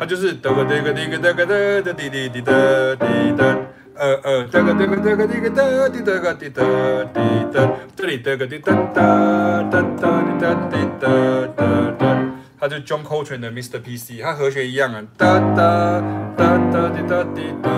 [0.00, 2.52] 他就是哒个哒个哒个哒个哒哒滴滴滴哒
[2.96, 3.06] 滴
[3.38, 3.56] 哒，
[3.94, 6.64] 呃呃哒个哒个哒个滴个哒滴哒个滴哒
[7.14, 7.20] 滴
[7.54, 11.06] 哒，这里哒个滴哒哒哒哒滴哒滴哒
[11.56, 11.64] 哒
[12.00, 12.04] 哒。
[12.58, 13.80] 他就 John Coltrane 的 Mr.
[13.80, 16.02] PC，他和弦一样啊，哒哒
[16.36, 17.70] 哒哒滴哒滴哒。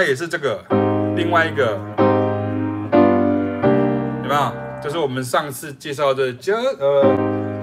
[0.00, 0.64] 它也是这个
[1.14, 1.78] 另外一个，
[4.22, 4.52] 有没有？
[4.82, 7.04] 就是我们上次介绍的 Just 呃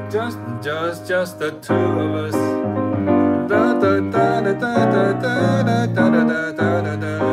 [0.07, 2.37] Just Just Just the Two of Us。
[3.49, 7.26] 哒哒哒哒哒哒哒哒哒哒哒哒哒。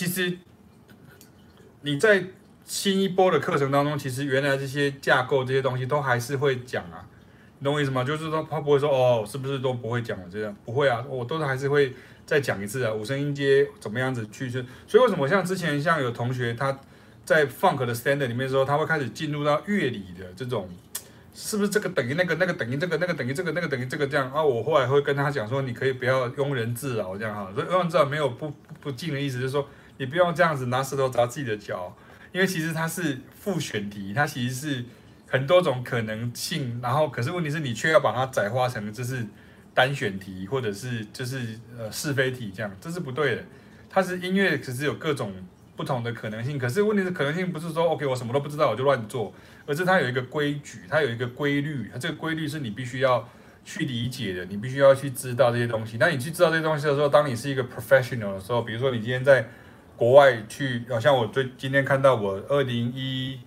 [0.00, 0.34] 其实
[1.82, 2.24] 你在
[2.64, 7.06] 新一波的课程当中，其实原来这些架构这些东西都还是会讲啊，
[7.58, 8.02] 你懂我意思吗？
[8.02, 10.56] 就是说他不会说哦，是不是都不会讲了这样？
[10.64, 11.92] 不会啊，我都是还是会
[12.24, 12.90] 再讲一次啊。
[12.90, 14.48] 五声音阶怎么样子去？
[14.48, 16.78] 所以为什么像之前像有同学他
[17.26, 20.66] 在 Funk 的 Standard 里面的时候，他会开始进入到乐理的这种。
[21.32, 24.42] 是不是这个等于那个，那个等于这个，那个等于这个，那个等于这个这样啊？
[24.42, 27.52] 我后来会跟他讲说，你可以不要庸人自扰这样哈。
[27.54, 29.66] 所以庸人自扰没有不不敬的意思，就是说
[30.00, 31.94] 你不用这样子拿石头砸自己的脚，
[32.32, 34.84] 因为其实它是复选题，它其实是
[35.28, 36.80] 很多种可能性。
[36.82, 39.26] 然后可是问题是你却要把它窄化成就是
[39.74, 43.44] 单选题，或者是就是呃是非题这样，这是不对的。
[43.90, 45.34] 它是音乐，只是有各种
[45.76, 46.58] 不同的可能性。
[46.58, 49.34] 可是问题是可能性不是说 OK，我什么都不知道我就乱做。
[49.66, 53.28] 而是它有一个规矩，它有一个规律，它这个规律是你必须要
[53.66, 55.98] 去理解的，你必须要去知道这些东西。
[56.00, 59.46] 那你去知道这些东西的时候，当你是一个 professional 的时候，比如说你今天在
[60.00, 63.38] 国外去，好像我最今天看到我二零一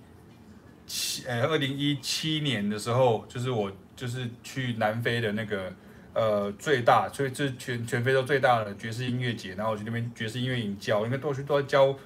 [0.86, 5.74] 七呃二零一七年的时候，就是我就是去南非的那个
[6.14, 11.98] 呃最大，所以这全全非洲最大的爵士音乐节，然后我去那边爵士音乐营教，因为都去都要教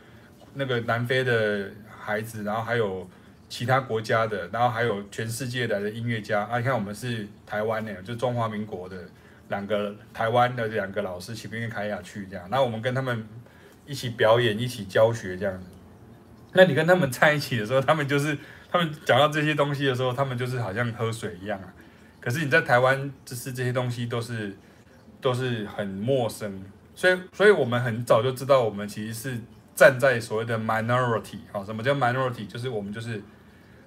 [0.53, 1.69] 那个南非的
[1.99, 3.05] 孩子，然后还有。
[3.49, 6.57] 其他国家的，然后还有全世界来的音乐家啊！
[6.57, 8.97] 你看我们是台湾的，就中华民国的
[9.47, 13.25] 两个台湾的两个老师，起兵跟凯亚去这样，那我们跟他们
[13.88, 15.67] 一起表演，一起教学这样子。
[16.53, 18.38] 那你跟他们在一起的时候，他们就是
[18.71, 21.73] 他们讲到这些东西的时候，他们就是好像喝水一样啊。
[22.19, 24.55] 可是你在台湾，就是这些东西都是
[25.19, 26.61] 都是很陌生，
[26.93, 29.39] 所以所以我们很早就知道，我们其实是
[29.73, 31.63] 站在所谓的 minority 啊。
[31.65, 32.45] 什么叫 minority？
[32.45, 33.21] 就是我们就是。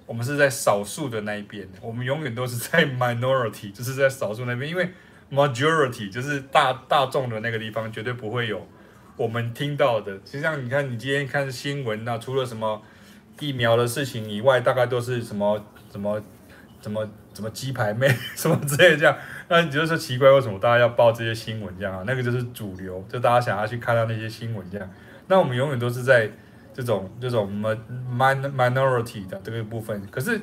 [0.07, 4.91] 我们是在少数的那一边，我们永远都是在 minority，就是在少数那边，因为
[5.31, 8.67] majority 就是大大众的那个地方，绝对不会有
[9.21, 10.13] 我们听到的。
[10.25, 12.81] 实际上，你看你今天看新闻啊，除了什么
[13.39, 16.21] 疫苗的事情以外，大概都是什么什么
[16.81, 19.15] 什么什么鸡排妹 什么之类这样。
[19.47, 22.03] 那你就说奇怪，为什么大家要报这些新闻这样啊？
[22.05, 24.89] 那个就是主流，就大家想要去看到那些新闻这样。
[25.27, 26.31] 那我们永远都是在。
[26.73, 30.39] 这种这种 min minority 的这个部分，可是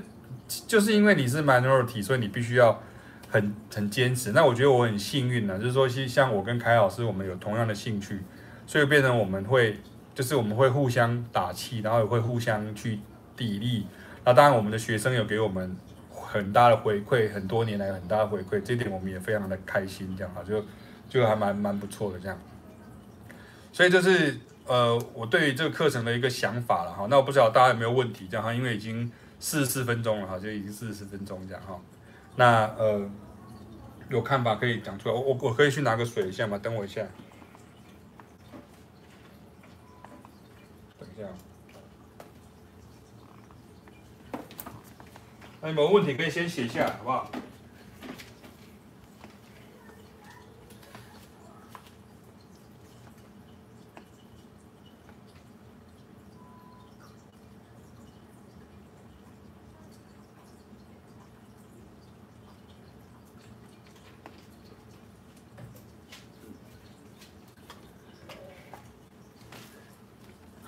[0.66, 2.82] 就是因为你是 minority，所以你必须要
[3.30, 4.32] 很很坚持。
[4.32, 8.20] 那我觉得我很幸运呢，就是说，像我跟凯老师，我们有同样的兴趣，
[8.68, 9.76] 所以变成我们会
[10.14, 13.00] 就是我们会互相打气，然后也会互相去
[13.36, 13.82] 砥砺。
[14.24, 15.74] 那当然，我们的学生有给我们
[16.12, 20.62] 很大的回馈，很多年来很大的回馈，这点我们也非常的开心，这样啊，就
[21.08, 22.38] 就还蛮蛮不错的这样。
[23.72, 24.38] 所以就是。
[24.70, 29.10] 呃，我对于这个课程的一个想法了哈，那我不知道大家有没有问题这样哈，因为已经
[29.40, 31.80] 四十四分钟了哈，就已经四十四分钟这样哈。
[32.36, 33.10] 那呃，
[34.10, 36.58] 有看法可以讲出来，我我可以去拿个水一下吗？
[36.58, 37.00] 等我一下，
[41.00, 41.26] 等一下。
[45.60, 47.30] 那有没有问题可以先写一下，好不好？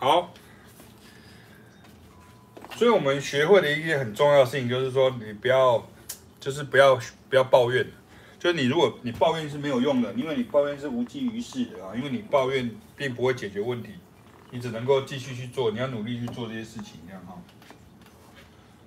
[0.01, 0.33] 好，
[2.81, 5.87] 所以我们学会的一件很重要的事情，就是说你不要，
[6.41, 7.87] 就是不要不要抱怨，
[8.39, 13.91] 就是你如果你抱怨是没有用的，因为你抱怨是无济于事的啊，因为你抱怨并不会解决问题，
[14.51, 17.37] 你只能够继续去做，你要努力去做这些事情，这样哈。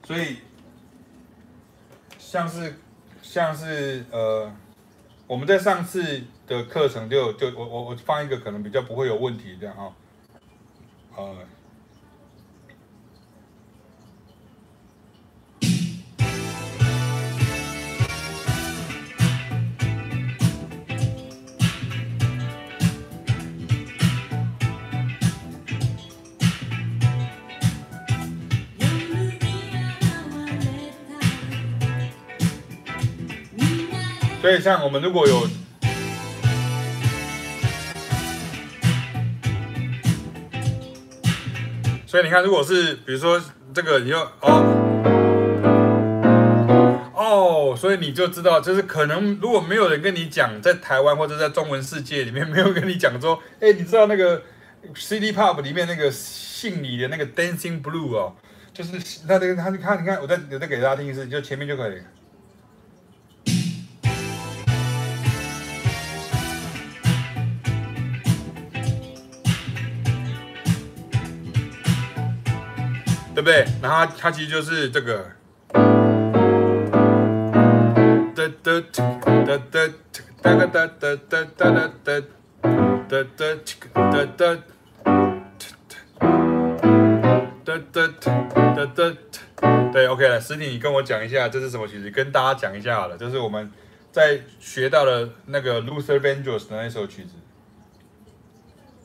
[0.08, 0.38] 所以，
[2.18, 2.80] 像是
[3.22, 4.52] 像是呃，
[5.28, 9.96] 我们在上次的课程就就我我我放一个可能比较不会有问题这样哈。
[11.16, 11.38] 呃，
[34.44, 35.48] 所以像我们如果有。
[42.06, 43.42] 所以你看，如果是比如说
[43.74, 44.52] 这个，你就哦
[47.16, 54.42] 哦，所以你就知道，就是可能如果没有人跟你讲，在台湾或者在中文世界里面没有跟你讲说，哎，你知道那个
[54.94, 58.36] City Pop 里面那个姓李的那个 Dancing Blue 哦，
[58.74, 58.92] 就是
[59.26, 61.94] 那这个他你看你看，我再我再给大家听一次，就前面就可以。
[73.44, 73.66] 对不对？
[73.82, 75.26] 然后它它其实就是这个，
[78.34, 78.80] 哒哒哒
[79.44, 79.88] 哒哒
[80.42, 82.22] 哒哒哒哒哒哒
[83.10, 83.54] 哒哒
[83.94, 84.58] 哒哒哒。
[87.66, 88.24] 哒哒哒
[88.76, 89.00] 哒哒，
[89.92, 90.40] 对，OK 了。
[90.40, 93.18] 实体，你跟我讲一下这是什么曲子，跟大家讲一下好了。
[93.18, 93.70] 就是我们
[94.12, 97.34] 在学到的那个 Luther Vandross 的那首曲子，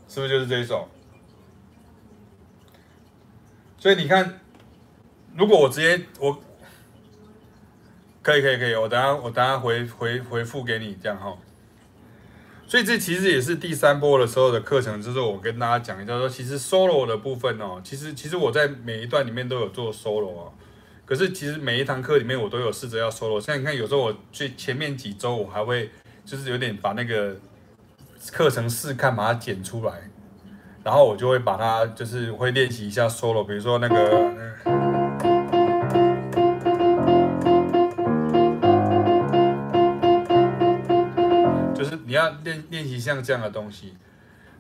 [0.08, 0.88] 是不是就是这一首？
[3.78, 4.40] 所以你看，
[5.36, 6.36] 如果我直接我，
[8.22, 11.36] 可以可以可以，我等下我等下回回回复给你这样哈。
[12.66, 20.52] 所以这其实也是第三波的时候的课程，就是我跟大家讲一下说，其实 solo 的部分哦，其实其实我在每一段里面都有做 solo 哦，
[21.06, 23.40] 可是其实每一堂课里面我都有试着要 solo。
[23.40, 25.90] 像你看，有时候我最前面几周我还会
[26.26, 27.34] 就是有点把那个
[28.32, 30.10] 课程试看把它剪出来，
[30.88, 34.32] 然后我就会把它就是会练习一下 solo，比如说那个。
[41.74, 43.98] 就是你要练练习像这样的东西，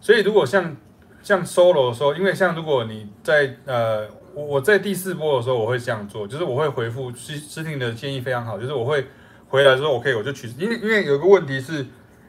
[0.02, 0.76] 所以如果像
[1.22, 9.06] 像 solo 的时候，因为像如果你在呃，我我在第四波的时候，我会这样做，就是我会回复诗诗婷的建议非常好，就是我会
[9.48, 11.86] 回来之后我可以我就曲子，因为因为有个问题是，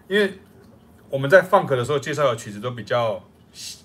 [0.08, 0.36] 因为
[1.10, 3.22] 我们在放课的时候介绍的曲子都比较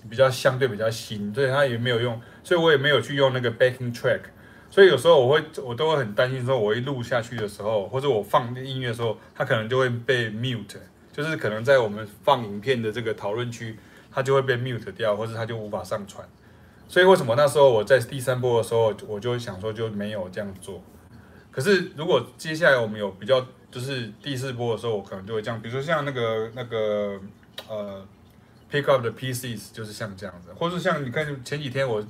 [0.09, 4.21] 比较相对比较新，所以它也没有用，所以我也没有去用那个 backing track，
[4.69, 10.77] 所以有时候我会我都会很担心说，我一录下去的时候，或者我放音乐的时候，它可能就会被 mute。
[11.11, 13.79] 就是可能在我们放影片的这个讨论区，
[14.11, 16.27] 它就会被 mute 掉，或者它就无法上传。
[16.89, 20.83] 所以为什么那时候我在第三波的时候，我就想说就没有这样做。
[21.51, 25.61] 可是如果接下来我们有比较，就是第四波的时候，我可能就会这样。
[25.61, 27.17] 比如说像那个那个
[27.69, 28.05] 呃
[28.75, 32.03] ，pick up the pieces，就是像这样子，或者像你看前几天我，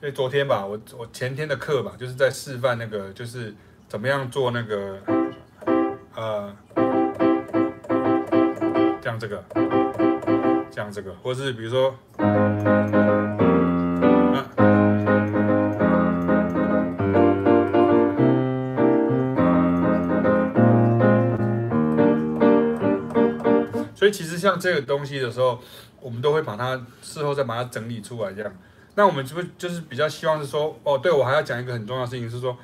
[0.00, 3.54] 哎昨天吧，我我前天的课吧，就是在示范那个就是
[3.86, 4.98] 怎么样做那个
[6.14, 6.56] 呃。
[9.02, 9.44] 像这个，
[10.68, 11.94] 像这个，或是比如说，
[23.94, 25.60] 所以其实像这个东西的时候，
[26.00, 28.52] 我们都会把它事后再把它整理出来，这样。
[28.94, 32.56] 那我们就就是比较希望是说，哦，对，我还要讲一个很重要的事情是说。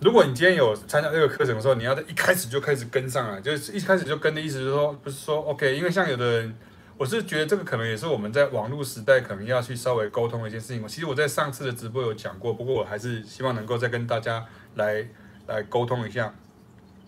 [0.00, 6.54] 如果你今天有参加这个课程的时候，你要在一开始就开始跟上来，就是一开始就跟的意思，是说不是说 OK，因为像有的人，
[6.98, 10.86] 我是觉得这个可能也是我们在网络时代可能要去稍微沟通的一件事情。
[10.86, 14.44] 其实我在上次的直播有讲过，不过我还是希望能够再跟大家
[14.74, 15.08] 来
[15.46, 16.34] 来沟通一下。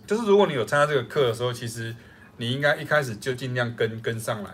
[0.07, 1.95] 就是如果你有参加这个课的时候，其实
[2.39, 4.51] 你应该一开始就尽量跟跟上来，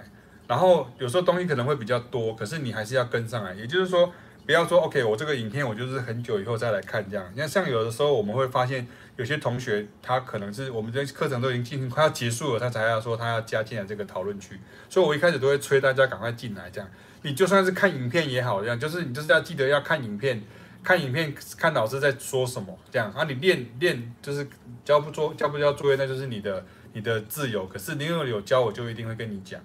[0.53, 4.13] 然后有时候东西可能会比较多，可是你还是要跟上来，也就是说。
[4.45, 7.25] 不要说 OK，我这个影片我就是很久以后再来看这样。
[7.33, 8.85] 你看，像有的时候我们会发现，
[9.15, 14.59] 有些同学他可能是我们这课程都已经进行快要结束了，他才要说他要加进来这个讨论区。
[14.89, 16.91] 所以我一开始都会催大家赶快进来这样。
[17.23, 20.43] 你就算是看影片也好，这样就是你就是要记得要看影片，
[20.83, 23.13] 看影片看老师在说什么这样。
[23.13, 24.45] 啊，你练练就是
[24.85, 27.65] 交不做交不交作业，那就是你的你的自由。
[27.69, 29.61] 可是你如果有教，我就一定会跟你讲。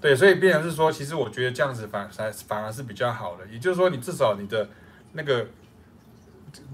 [0.00, 4.66] 对，所以变成是说，其实我觉得这样子反反反而是比较好的，也就是说，你至少你的
[5.12, 5.46] 那个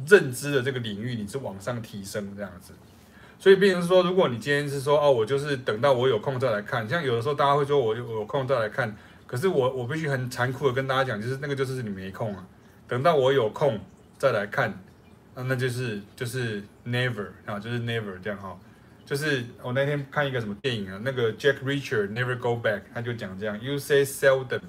[0.07, 2.73] 认知的这个领域，你是往上提升这样子。
[3.39, 8.97] 所以变成是说，如果你今天是说哦，我就是等到我有空再来看，像有的时候大家会说我有我有空再来看，
[9.27, 12.47] 可是我我必须很残酷的跟大家讲，就是那个就是你没空啊，
[12.87, 13.79] 等到我有空
[14.17, 14.73] 再来看，
[15.35, 18.57] 那那就是就是 never 啊，就是 never 这样哈。
[19.07, 24.63] 就是我那天看一个什么电影啊，那个 Jack Richard Never Go Back，他就讲这样，You say seldom，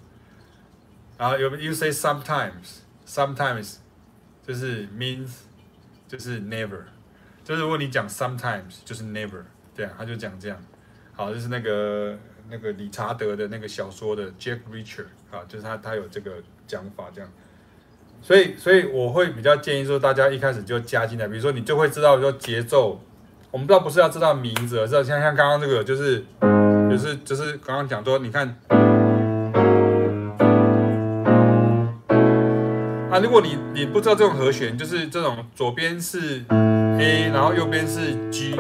[1.18, 3.78] 然后有 You say sometimes，sometimes
[4.46, 5.32] 就是 means
[6.08, 6.84] 就是 never，
[7.44, 9.42] 就是如果你讲 sometimes 就是 never，
[9.76, 10.64] 对啊，他就讲这样。
[11.14, 12.16] 好，就是那个
[12.48, 17.28] 那个理查德的那个小说的 Jack Richard，啊，就是他他有这个讲法这样。
[18.22, 23.02] 所以所以我会比较建议说，大家一开始就加进来，比如说你就会知道说节奏。
[23.50, 26.24] 我们不知道不是要知道名字，而是像像刚刚这个，就是
[26.90, 28.46] 就是就是刚刚讲说，你看
[33.10, 38.52] 啊，如果你你不知道这种和弦，就是这种左边是 A，然后右边是 G，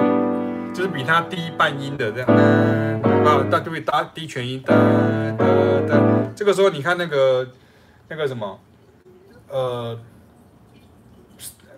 [0.74, 2.28] 就是比它低半音的这样，
[3.26, 4.74] 啊，大就会搭低全音，哒
[5.38, 5.46] 哒
[5.88, 6.02] 哒。
[6.34, 7.46] 这个时候你看那个
[8.08, 8.58] 那个什么，
[9.50, 10.00] 呃，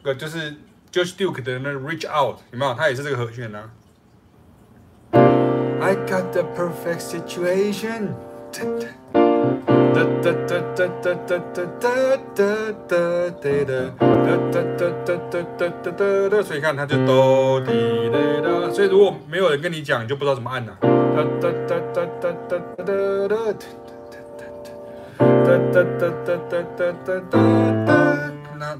[0.03, 0.53] 那个就是。
[0.91, 2.73] George Duke 的那 Reach Out 有没有？
[2.73, 3.69] 它也是这个和弦呢、
[5.11, 8.09] I got the perfect situation。
[16.43, 20.75] 所以看它就哆滴哒哒，所以如果没有人跟你讲，你就不知道怎么按了。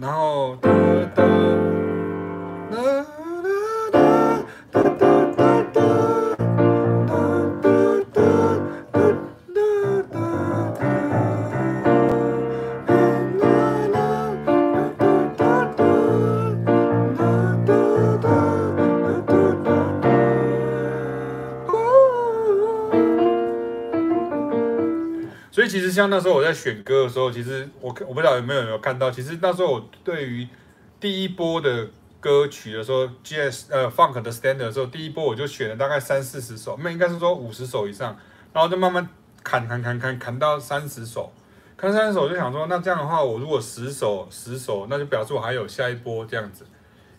[0.01, 0.57] 然后。
[25.67, 30.47] 其实像那时候我在选歌的时候，其实我我不知道有没有有看到，其实那时候我对于
[30.99, 31.88] 第一波的
[32.20, 38.17] 歌曲的时候，Jazz 呃 Funk 的 Standard 的时候，第一波我就选了大概三四十首，那应该是说五十首以上，
[38.53, 39.07] 然后就慢慢
[39.43, 41.32] 砍砍砍砍砍到三十首，
[41.78, 46.65] 砍三十首我就想说，那这样的话，我如果十首十首，那就表示我还有下一波这样子，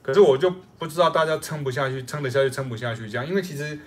[0.02, 3.78] 可是我就不知道大家撑不下去，撑得下去撑不下去这样，因为其实。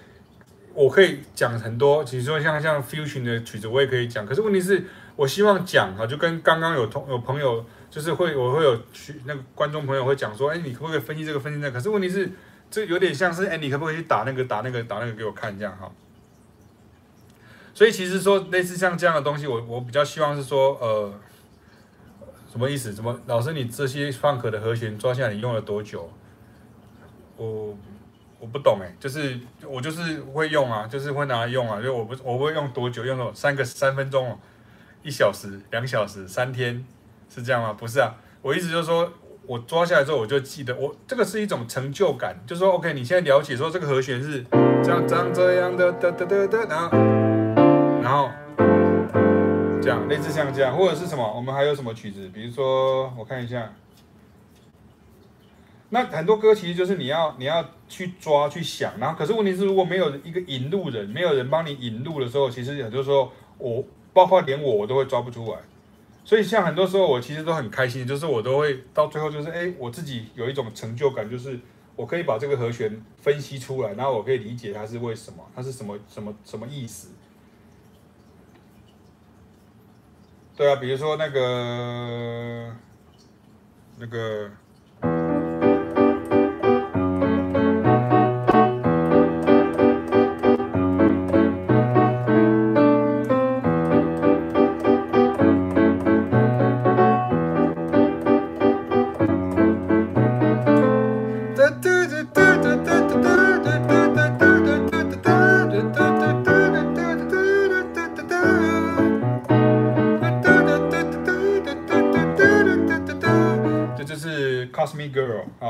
[0.76, 4.84] 我可以讲很多，其实说像像 fusion 的曲子我也可以讲，可是问题是，
[5.16, 11.74] 我希望讲啊，就跟刚刚有同有朋友，就是会我会有去那个观众朋友会讲说，哎，你可不可以分析这个分析那个？
[11.74, 12.28] 可是问题是，
[12.72, 15.92] 这有点像是，哎，你可不可以去打那个打那个打那个给我看这样哈？
[17.76, 21.14] 所以其实说类似像这样的东西，我我比较希望是说，呃，
[22.52, 22.92] 什么意思？
[22.92, 26.12] 什么老师，你这些 funk 的和弦抓下来，你用了多久？
[27.38, 27.78] 我。
[28.40, 34.38] 我不懂哎，就是我就是会用啊，就是会拿来用啊，因为我不我不会用多久，用了三个三分钟哦，
[35.02, 36.86] 一小时、两小时、三天，
[37.34, 37.74] 是这样吗？
[37.74, 39.12] 不是啊，我意思就是说，
[39.48, 44.46] 我抓下来之后我就记得，我这个是一种成就感，就说 OK，你现在了解说这个和弦是
[44.84, 46.98] 这样这样这样的哒哒哒哒，然后
[48.04, 48.30] 然后
[49.82, 51.34] 这样类似像这样，或者是什么？
[51.36, 52.30] 我们还有什么曲子？
[52.34, 53.74] 比如说我看一下。
[55.90, 65.60] 那很多歌其实就是你要你要去抓去想，然后可是问题是如果没有一个引路人，没有人帮你引路的时候，其实很多时候我包括连我我都会抓不出来。
[66.26, 71.60] 所以像很多时候我其实都很开心，就是我都会到最后就是哎，我自己有一种成就感，就是
[71.96, 77.10] 我可以把这个和弦分析出来，然后我可以理解它是为什么，它是什么什么什么意思。
[80.56, 82.76] 对啊，比如说那个
[83.98, 84.52] 那个。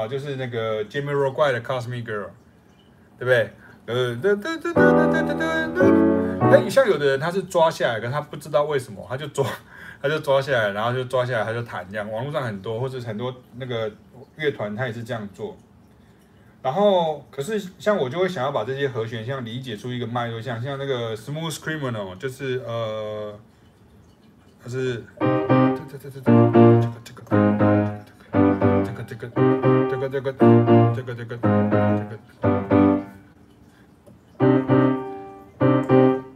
[0.08, 2.30] 就是那个 Jamiroquai 的 Cosmic Girl，
[3.18, 3.52] 对不对？
[3.86, 5.82] 呃，哒哒哒哒哒哒哒哒。
[6.52, 9.46] 哎，像有的人他是抓下来，可是他不知道为什么，他就抓，
[10.02, 12.10] 他就抓下来，然后就抓下来，他就弹这样。
[12.12, 13.92] 网络上很多，或者很多那个
[14.38, 15.58] 乐团他也是这样做。
[16.62, 23.38] 然后，可是像我就会想要把这些和弦像理解出一个脉络，像像那个 Smooth Criminal，就是呃，
[24.64, 25.04] 它是。
[25.20, 26.22] 这个
[27.04, 27.73] 这个
[29.06, 29.28] 这个
[29.90, 30.32] 这个这个
[31.14, 31.38] 这个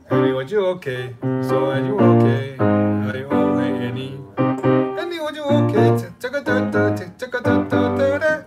[0.09, 8.43] ，Any 我就 OK，So any 我 OK，I always any，Any 我就 OK，这个哒哒这个哒哒哒哒，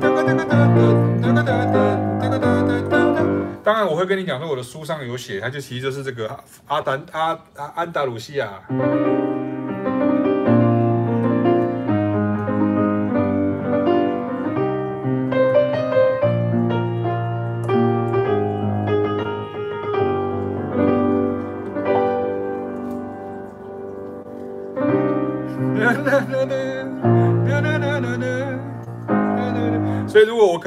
[0.00, 0.76] 这个哒哒哒哒
[1.20, 1.76] 这个哒哒
[2.20, 3.18] 这个哒哒哒。
[3.62, 8.62] 当然我会跟你讲说，我的书上有写，它就其实就是这个阿丹阿阿安达鲁西亚。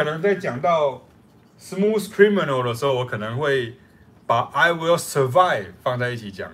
[0.03, 0.99] 可能在讲到
[1.59, 3.75] smooth criminal 的时候我可能会
[4.25, 6.49] 把 i will survive 放在一起讲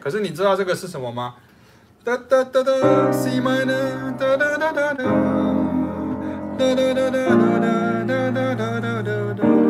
[0.00, 1.34] 可是你知道这个是什么吗？
[2.04, 2.72] 哒哒哒哒
[3.12, 4.16] ，C minor。
[4.18, 5.04] 哒哒哒哒哒
[6.58, 9.61] 哒哒哒哒哒哒。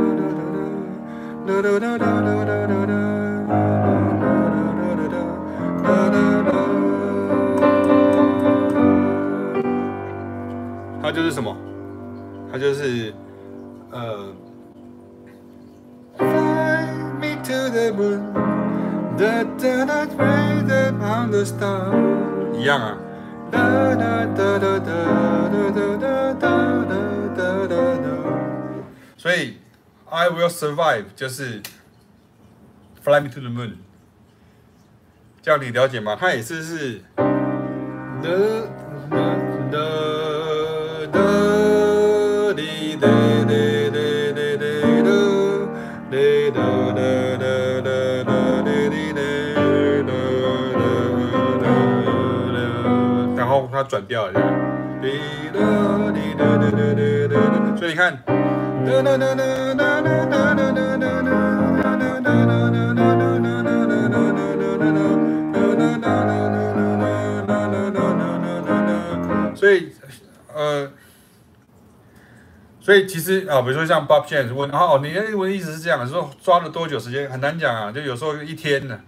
[11.03, 11.55] 它就是什么？
[12.51, 13.12] 它就是
[13.90, 14.32] 呃，
[22.55, 22.97] 一样啊。
[29.16, 29.61] 所以。
[30.12, 31.62] ，I will survive 就是
[33.02, 33.76] Fly me to the moon，
[35.40, 36.14] 这样你了解吗？
[36.20, 38.28] 它也是是哒
[39.10, 39.16] 哒
[39.72, 39.78] 哒
[41.12, 41.18] 哒
[42.54, 43.96] 滴哒哒哒
[44.28, 45.00] 哒哒哒
[46.12, 47.48] 哒哒
[47.80, 48.68] 哒哒哒
[49.00, 49.08] 哒
[50.04, 50.84] 哒哒
[51.56, 51.66] 哒哒，
[53.34, 54.40] 然后它转调一下，
[55.00, 55.18] 滴
[55.54, 55.58] 哒
[56.12, 57.00] 滴哒哒哒哒
[57.34, 58.41] 哒，所以你看。
[69.55, 69.93] 所以，
[70.53, 70.91] 呃，
[72.80, 79.01] 所以其实啊，比如说像 Bob James 问，哦，你的问意思是这样，说抓了多久时间很难讲啊，就有时候一天呢，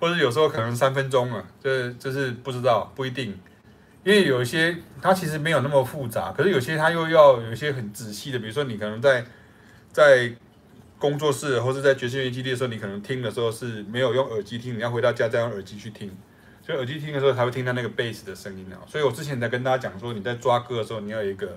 [0.00, 3.38] 或者有时候可能三分钟啊，这这是不知道，不一定。
[4.04, 9.24] 因为有一些它其实没有那么复杂，可是有些它又要有一些很仔细的，比如说你可能在
[9.92, 10.32] 在
[10.98, 16.10] 工作室或者在爵士乐基地的时候，你可能听的时候是没有用耳机听，你要回到家再用耳机去听，
[16.66, 18.82] 所以耳机听的时候才会听到那个贝斯的声音啊。
[18.88, 21.56] 所以我之前在跟大家讲说，你在抓歌的时候，你要有一个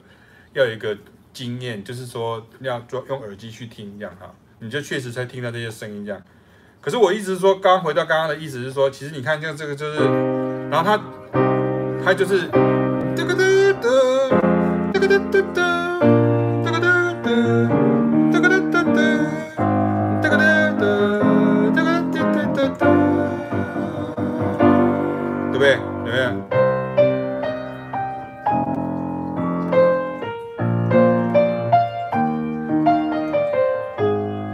[0.54, 0.96] 要有一个
[1.34, 6.22] 经验，就是说要抓用耳机去听这样哈，你就确实才听到这些声音这样。
[6.80, 10.00] 可是我一直说，刚回到刚刚的意思是说，其实你看像这个就是，
[10.70, 11.45] 然后它。
[12.06, 13.42] 它就是哒个哒
[13.82, 13.90] 哒，
[14.94, 15.60] 哒个哒哒哒，
[16.64, 16.86] 哒个哒
[17.24, 17.28] 哒，
[18.32, 19.02] 哒个哒哒哒，
[20.22, 20.86] 哒个哒哒，
[21.74, 22.86] 哒个哒哒哒哒，
[25.52, 25.66] 对不对？
[26.04, 26.16] 对不对？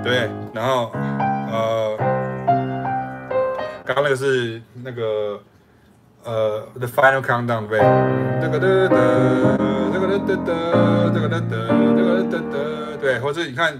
[0.05, 0.89] 对，然后
[1.51, 1.97] 呃，
[3.83, 5.37] 刚刚那个是那个。
[6.23, 7.79] 呃，The Final Countdown 呗。
[8.41, 9.57] 这个的的，
[9.93, 13.73] 这个的的的，这个的的，这个的的的，对，或者你看，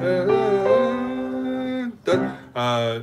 [0.00, 0.26] 呃，
[2.54, 3.02] 呃，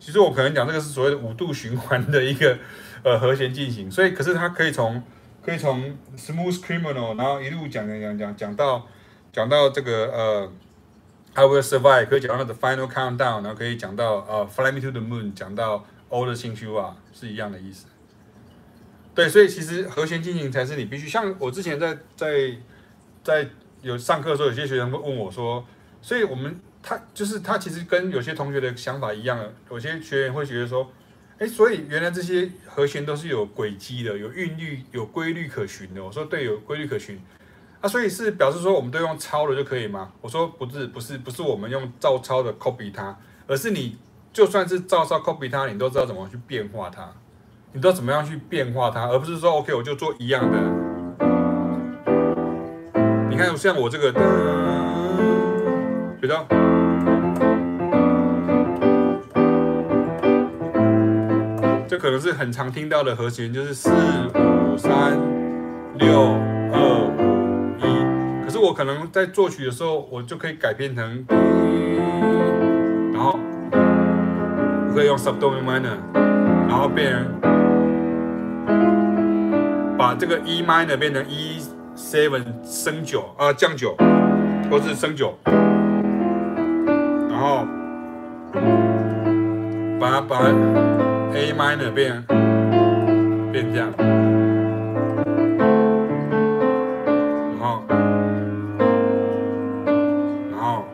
[0.00, 2.58] 其实我可能讲这个是所谓的五度循环的一个
[3.04, 5.00] 呃和弦进行，所以可是它可以从。
[5.42, 8.86] 可以从 Smooth Criminal，然后一路讲讲讲讲讲到
[9.32, 10.52] 讲到这个呃
[11.32, 16.76] I Will Survive，可以讲到 The Final Countdown，然后可以讲到呃 Fly Me to the Moon，讲到 All the Things You
[16.76, 17.86] Are，是一样的意思。
[19.14, 21.08] 对，所以其实和弦进行才是你必须。
[21.08, 22.58] 像我之前在在
[23.24, 23.48] 在
[23.80, 25.64] 有上课的时候，有些学生会问我说，
[26.02, 26.54] 所以我们
[26.90, 29.38] 他就是他其实跟有些同学的想法一样，
[29.70, 30.90] 有些学员会觉得说。
[31.38, 36.04] 哎，所以原来这些和弦都是有轨迹的，有韵律、有规律可循的。
[36.04, 37.18] 我说对，有规律可循。
[37.80, 40.12] 啊，所以是表示说我们都用抄的就可以吗？
[40.20, 43.96] 我说不是，不是，不是我们用照抄的 copy 它，而是你
[44.34, 47.10] 就算是照抄 copy 它，你都知道怎么去变化它，
[47.72, 50.58] 你知道怎么样去变化它，而不是说 OK 我就做一样的。
[53.30, 54.12] 你看像我这个，
[56.20, 56.46] 比较。
[61.90, 65.18] 这可能是很常听到的和弦，就是四五三
[65.98, 66.36] 六
[66.72, 68.44] 二五一。
[68.44, 71.26] 可是我可能在作曲的时候，我就可以改变成，
[73.12, 73.36] 然后
[73.66, 77.24] 我可以用 subdominator，然后变成
[79.98, 81.60] 把这个 E minor 变成 E
[81.96, 83.96] seven 升九啊降九，
[84.70, 87.66] 或是升九，然后
[89.98, 91.09] 把它把它。
[91.32, 92.22] A minor 变
[93.52, 93.92] 变这样，
[97.48, 97.82] 然后
[100.50, 100.84] 然后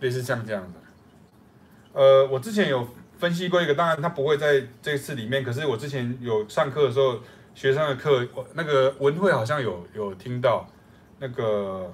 [0.00, 0.74] 类似像这样子，
[1.92, 2.86] 呃，我之前有
[3.18, 7.20] 分析过一个，当然他不会在这次里面，可是我之前有上课的时候，
[7.54, 10.66] 学生的课，那个文慧好像有有听到，
[11.18, 11.90] 那个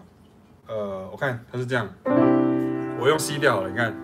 [0.66, 1.88] 呃，我看他是这样，
[2.98, 3.94] 我用 C 调了，你看，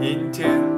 [0.00, 0.77] 阴天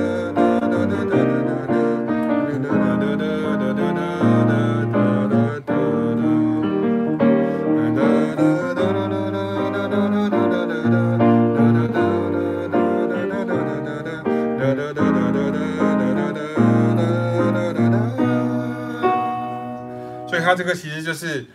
[20.51, 21.45] 他这个其实就是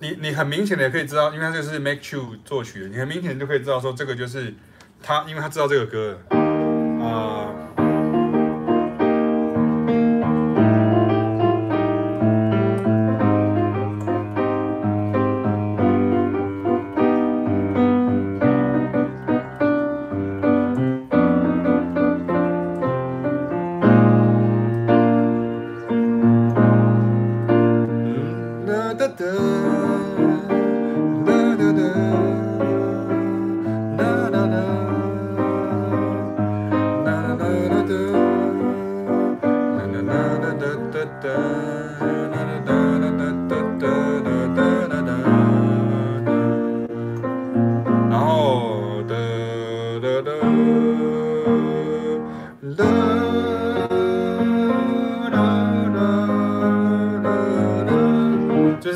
[0.00, 4.52] 你，你很明显的也可以知道，因为它这个是 Make True 作曲的，你很明显就可以知道说这个就是
[5.00, 7.69] 他，因为他知道这个歌啊。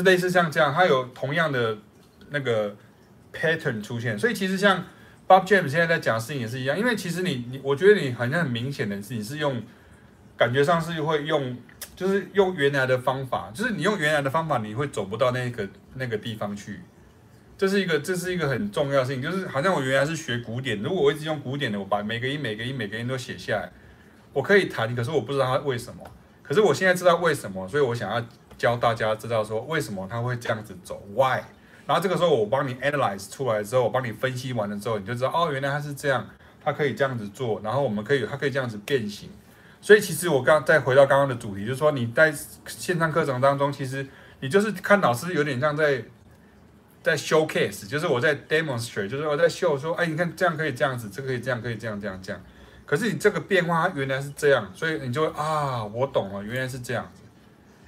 [0.05, 1.77] 类似像这样，它有同样的
[2.29, 2.73] 那个
[3.33, 4.81] pattern 出现，所以其实像
[5.27, 9.61] Bob James 现在在讲事情也是一样，因为其实你你，我觉得你好像很明显的是你是用
[10.37, 11.57] 感觉上是会用，
[11.95, 16.79] 就是用原来的方法，就是你用原来的方法，你会走不到那个那个地方去。
[17.57, 23.71] 这是一个这是一个很重要的事情，就是好像我原来是学古典，如果我一直用古典的，我把每个音每个音每个音都写下来，
[24.33, 26.03] 我可以弹，可是我不知道它为什么，
[26.43, 28.25] 可是我现在知道为什么，所以我想要。
[28.57, 31.41] 教大家知道说为什么他会这样子走，why？
[31.85, 36.27] 然后这个时候我帮你 analyze 出来之后，我帮你分析完了之后，你就知道哦，原来他是这样，
[36.63, 39.29] 他可以这样子做，然后我们可以，他可以这样子变形。
[39.81, 42.33] 所以其实我刚再回到刚刚的主题，就是说你在
[42.65, 44.07] 线上课程当中，其实
[44.39, 46.03] 你就是看老师有点像在
[47.03, 52.41] 在 showcase，就是我在 demonstrate，就是我在 show 说，哎，你看这样可以这样子，这个可以这样，可以这样这样这样。
[52.87, 57.07] 可是你这个变化它原来是这样，所以你就啊，我懂了，原来是这样。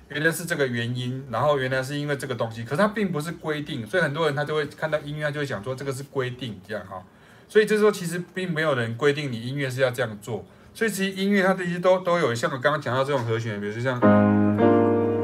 [0.10, 7.03] 原来是这个原因，然后原来是因为这个东西，可是它并不是规定，所以很多人他就会看到音乐，他就会想说这个是规定这样哈，
[7.49, 14.08] 所以就是说其实并没有人规定你音乐是要这样做，所以其实音乐它这些都都有像我刚刚讲到这种和弦，比如说像这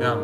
[0.05, 0.19] 样，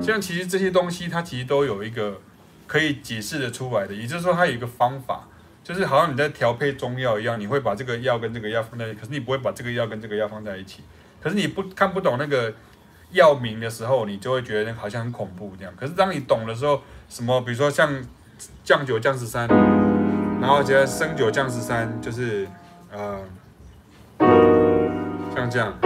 [0.00, 2.20] 像其实这些东西它其实都有一个
[2.68, 5.26] 可以解释得出来的，也就是说它有一个方法。
[5.66, 10.84] 就是好像你在调配中药一样，你会把这个药跟这个药放在一起，可是你不会把这个药跟这个药放在一起。
[11.20, 12.54] 可是你不看不懂那个
[13.10, 15.74] 药名的时候，你就会觉得好像很恐怖这样。
[15.76, 18.00] 可是当你懂的时候，什么比如说像
[18.62, 19.48] 降九降十三，
[20.40, 22.46] 然后觉得升九降十三，就是
[22.92, 23.18] 呃
[25.34, 25.76] 像这样，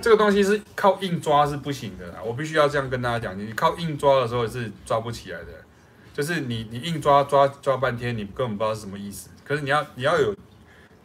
[0.00, 2.20] 这个东西是靠硬抓是不行的啦。
[2.24, 5.65] 我必须要这样跟大家讲，你靠硬抓的时候是抓不起来的。
[6.16, 9.28] 就是你，你硬抓抓抓半天，你根本不知道是什么意思。
[9.44, 10.34] 可是你要，你要有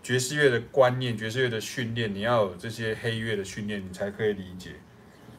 [0.02, 4.70] 爵士乐的观念，爵士乐的训练，你要有这些黑乐的训练，你才可以理解。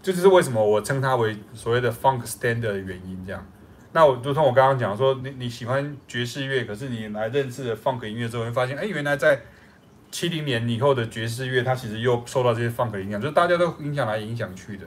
[0.03, 3.25] 这就是为什么我称它为所谓的 funk standard 的原因。
[3.25, 3.51] 这样，
[3.93, 9.41] 那我如同我刚刚讲说，你你喜欢爵士乐，可是你来认识了 funk 音乐之后，会发现，哎，原来在
[10.11, 14.87] 七零年以后的爵士乐，它其实又受到这些 funk 影响，就是大家都影响来影响去的。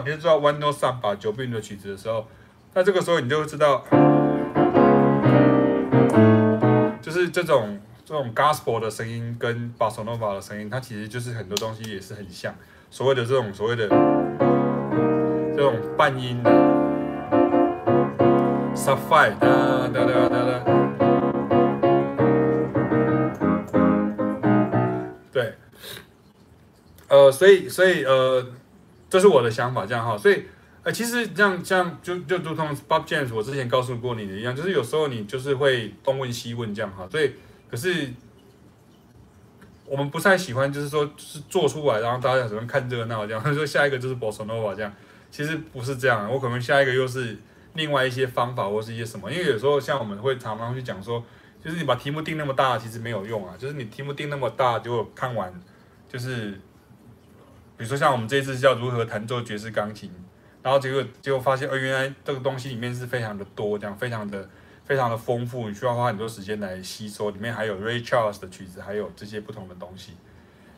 [0.00, 2.26] 你就知道 One Note 三把九变的曲子的时候，
[2.74, 3.84] 那这个时候你就会知道，
[7.00, 12.54] 就是这种这种 Gospel 的声音跟巴索诺瓦的声音，它其实就是很多东西也是很像
[12.90, 13.88] 所谓的这种所谓的
[15.56, 16.50] 这种半音的
[18.74, 20.60] suffice 哒哒哒哒哒。
[25.32, 25.54] 对，
[27.08, 28.46] 呃，所以，所以，呃。
[29.10, 30.44] 这是我的想法，这样哈，所以。
[30.82, 37.32] 呃，其实这样这样就就如同 Bob James 我之前告诉过你的一样，就是有时候你就是会东问西问这样哈，所以
[37.68, 38.08] 可是
[39.84, 44.94] 我们不太喜欢，就是说就是做出来，然后大家喜欢看热闹这样，他说下一个就是 Bossa Nova 这样，
[45.28, 47.36] 其实不是这样，我可能下一个又是
[47.74, 51.20] 另外一些方法或是一些什么，因为有时候像我们会常常去讲说，
[51.64, 55.52] 就是你把题目定那么大，其实没有用啊，就是你题目定那么大，结果看完
[56.08, 56.60] 就是，
[57.76, 60.10] 比如说像我们这次叫如何弹奏爵士钢琴。
[60.62, 64.48] 然后结果结果发现，呃，原来这个东西里面是非常的多，这样非常的
[64.84, 67.30] 非常的丰富，你需要花很多时间来吸收。
[67.30, 70.14] 里面还有 Ray Charles 的曲子，还有这些不同的东西。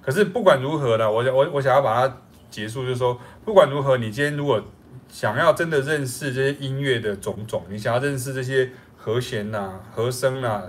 [0.02, 2.18] 可是不管如何呢，我我我想要把它
[2.50, 4.62] 结束，就是说，不管如何，你今天如果
[5.08, 10.64] 想要真的认识这些音乐的种种，你想要认识这些和弦呐、和声呐、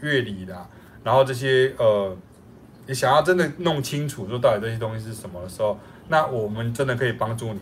[0.00, 0.68] 乐理啦、
[1.02, 2.16] 然后这些呃，
[2.90, 5.78] 你想要真的弄清楚说到底这些东西是什么的时候，
[6.08, 7.60] 那我们真的可以帮助你。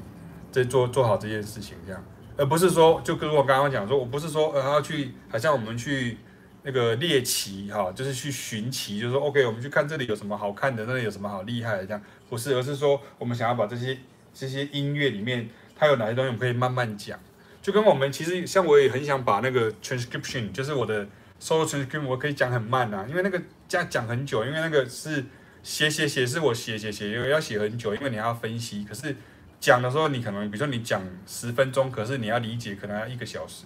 [0.50, 2.02] 在做做好这件事情，这样，
[2.38, 6.16] 而不是说，就跟我刚刚讲说，我不是说呃要去，好像我们去
[6.62, 13.98] 那个猎奇哈，就是去寻奇，就是说，OK，我们去看这里有什么好看的，那里有什么好厉害的，这样，不是，而是说，我们想要把这些
[14.32, 17.20] 这些音乐里面，它有哪些东西，我们可以慢慢讲，
[17.60, 21.06] 就跟我们其实像我也很想把那个 transcription，就是我的
[21.40, 25.24] solution，我可以讲很慢啊，因为那个这样讲很久，因为那个是
[25.62, 29.16] 写写写是我写写写，因为要写很久，因为你要分析，可是。
[29.60, 33.64] 讲的时候，你可能比如说你讲十分钟，可是你要理解可能要一个小时，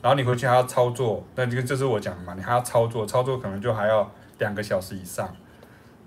[0.00, 5.34] 然后你回去还要操作，那这个这是我讲的嘛，你还要操作，操作可能就还要两个小时以上。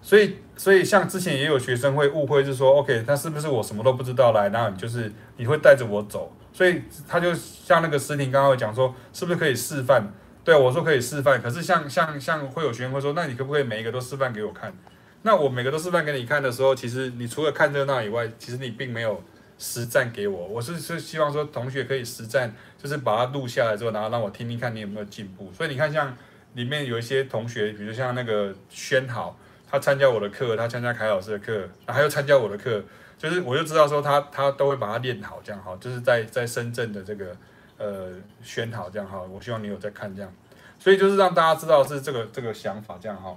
[0.02, 4.48] 所以，所以像之前也有学生会误会，是说，OK，他是不是我什么都不知道来？
[4.48, 10.14] 然后你就是你会带着我走，所以他就像那个思婷刚刚讲说，是不是可以示范？
[10.50, 14.74] 对，我说可以示范，可是像像像会有学员会说，那你可不可以每一个都示范给我看？
[15.22, 19.24] 那我每个都示范给你看的时候，其实你除了看热闹以外，其实你并没有
[19.60, 20.48] 实战给我。
[20.48, 22.52] 我是是希望说同学可以实战，
[22.82, 25.52] 就是把它录下来之后，然后让我听听看你有没有进步。
[25.54, 26.18] 所以你看，像
[26.56, 29.38] 里面有一些同学，比如像那个宣豪，
[29.70, 31.54] 他参加我的课，他参加凯老师的课，
[31.86, 32.84] 然后他又参加我的课，
[33.20, 37.38] 就是我就知道说他他都会把它练好，这样好，就是在在深圳的这个
[37.80, 38.12] 呃
[38.44, 39.20] 宣好这样哈。
[39.22, 40.32] 我希望你有在看这样，
[40.78, 43.36] 所以就是让大家知道是这个这个想法这样哈。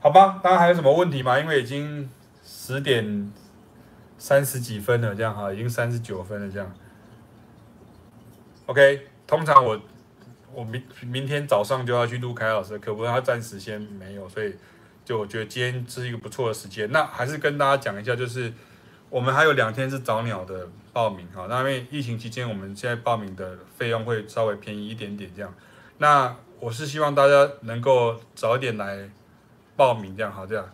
[0.00, 1.38] 好吧，大家还有什么问题吗？
[1.38, 2.08] 因为已经
[2.42, 3.30] 十点
[4.16, 6.74] 三十几分了，这样哈，已经三十九分了，这样。
[8.66, 9.78] OK，通常我
[10.54, 14.54] 我明明天早上就要去录凯老师的课，不过他暂时先没有，所以
[15.04, 16.90] 就我觉得今天是一个不错的时间。
[16.90, 18.52] 那还是跟大家讲一下，就是
[19.10, 25.52] 我们还有两天是早鸟的报名哈，那因为疫情期间，我们现在报名的费用会稍微便宜一点点这样。
[25.98, 29.10] 那我是希望大家能够早一点来。
[29.76, 30.70] 报名这样好，这样，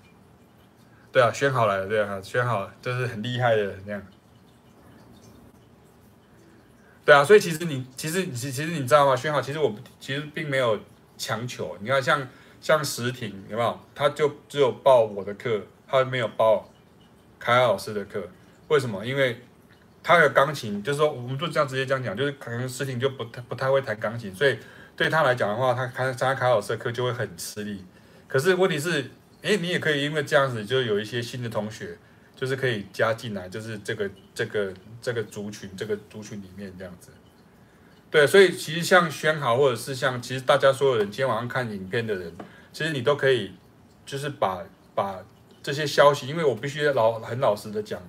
[1.12, 4.02] 对啊，选好来了，对啊，选好，就是很厉害的这样，
[7.04, 9.14] 对啊，所以其实你，其实，其其实你知道吗？
[9.14, 10.76] 选好，其实我其实并没有
[11.16, 11.76] 强求。
[11.80, 12.28] 你看像，像
[12.60, 13.78] 像石婷有没有？
[13.94, 16.68] 他就只有报我的课，他没有报
[17.46, 18.20] 凯老师的课。
[18.66, 19.06] 为什么？
[19.06, 19.40] 因为
[20.02, 24.58] 他的钢琴，就是说，我们就这样直接这样讲，就是可能石婷就不太不太会弹钢琴，所以
[24.96, 27.84] 对他来讲的话，他开参加凯老师的课就会很吃力。
[28.26, 29.12] 可是问题是，
[29.42, 31.96] 诶，你也可以因为这样子，就有一些新的同学，
[32.34, 37.10] 就是可以加进来，就是这个这个这个族群，这个族群里面这样子。
[38.10, 42.32] 对，所以其实像宣豪，或者是像其实大家所有人今天晚上看影片的人，
[42.72, 43.52] 其实你都可以，
[44.04, 44.64] 就是把
[44.96, 45.20] 把
[45.66, 48.00] 这些消息，因为我必须老很老实的讲，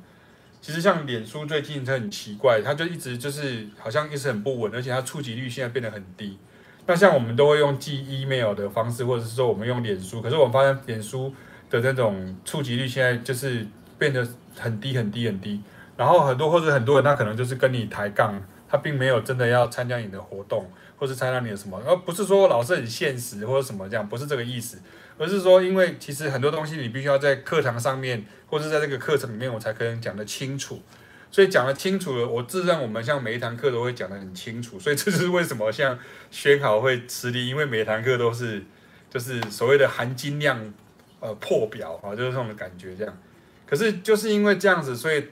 [0.62, 6.38] 其实像脸书最近它很奇怪，它就一直就是好像一直很不稳，而且它触及率现在变得很低。
[6.86, 11.34] 那像我们都会用寄 email 的方式，或者是说我们用脸书，可是我们发现脸书
[11.68, 13.66] 的那种触及率现在就是
[13.98, 14.24] 变得
[14.56, 15.60] 很低很低很低。
[15.96, 18.40] 然后很多或者很多人他可能就是跟你抬杠，
[18.70, 24.78] 他并没有真的要参加你的活动，或是参加你的什么，而不是说老是很现实或者什么这样，不是这个意思，
[25.18, 30.82] 而是说因为其实很多东西你必须要在课堂上面，或者在这个课程里面，我才可能讲得清楚。
[31.30, 36.00] 所以讲得清楚了，我自认我们像每一堂课都会讲得很清楚，所以这就是为什么像
[36.32, 38.64] 宣考会吃力，因为每一堂课都是
[39.10, 40.74] 就是所谓的含金量
[41.20, 43.18] 呃破表啊，就是这种感觉这样。
[43.66, 45.26] 可是就是因为这样子，所以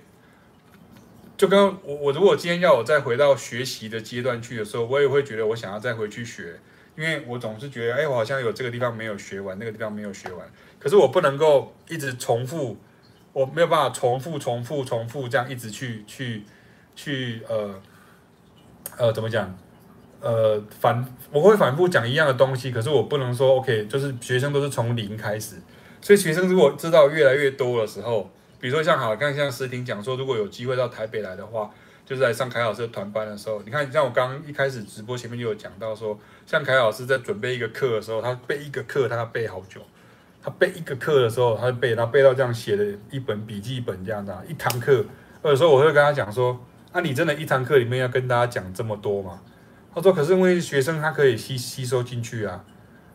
[1.37, 6.59] 就跟我我如果今天要我再回到学习的阶段去的时候，我也会觉得我想要再回去学，
[6.97, 10.47] 因为我总是觉得，哎，我好像有这个地方没有学完，那个地方没有学完，
[10.79, 12.77] 可是我不能够一直重复，
[13.33, 16.43] 我没有办法重复、重复、重复这样一直去、去、
[16.95, 17.81] 去，呃，
[18.97, 19.53] 呃，怎么讲？
[20.21, 25.57] 呃，反我会反复讲一样的东西，可是我不能说 OK，就是学生都是从零开始，
[26.01, 31.69] 所以学生如果知道越来越多的时候，比如说像好，刚像诗婷讲说，如果有机会到台北来的话。
[32.07, 36.15] 就是在上凯老师的团班的时候，你看，像我刚刚一开始直播前面就有讲到说，
[36.45, 39.81] 像凯老师在准备一个课的时候，他背一个课，他要背好久。
[40.43, 45.03] 他背一个课的时候，他就背，他背到这样写的一本笔记本这样的，一堂课。
[45.43, 46.59] 有时候我会跟他讲说，
[46.91, 49.41] 啊，你真的，一堂课里面要跟大家讲这么多吗？
[49.93, 52.63] 他说，可是因为学生他可以吸吸收进去啊，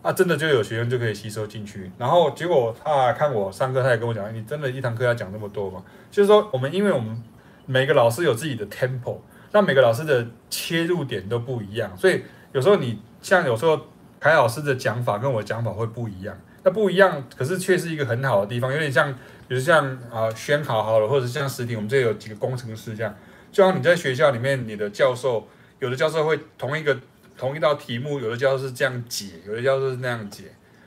[0.03, 1.91] 啊，真的就有学生就可以吸收进去。
[1.99, 5.83] 然后结果他看我上课，他也跟我讲，你真的，一堂课要讲这么多吗？
[6.11, 7.23] 就是说，我们因为我们。
[7.67, 9.19] 每个老师有自己的 tempo，
[9.53, 12.21] 那每个老师的切入点都不一样，所以
[12.51, 13.79] 有时候你像有时候
[14.19, 19.13] 凯老师的讲法跟我讲法会不一样，那不一样，可是却是一个很好的地方，有点像，
[19.49, 23.15] 比如像啊宣考好了，或者像实体，我们这有几个工程师这样，
[23.51, 25.49] 就像你在学校里面，你的教授
[25.79, 26.99] 有的教授会同一个
[27.37, 30.45] 同一道题目，有的教授是这样解，有的教授是那样解，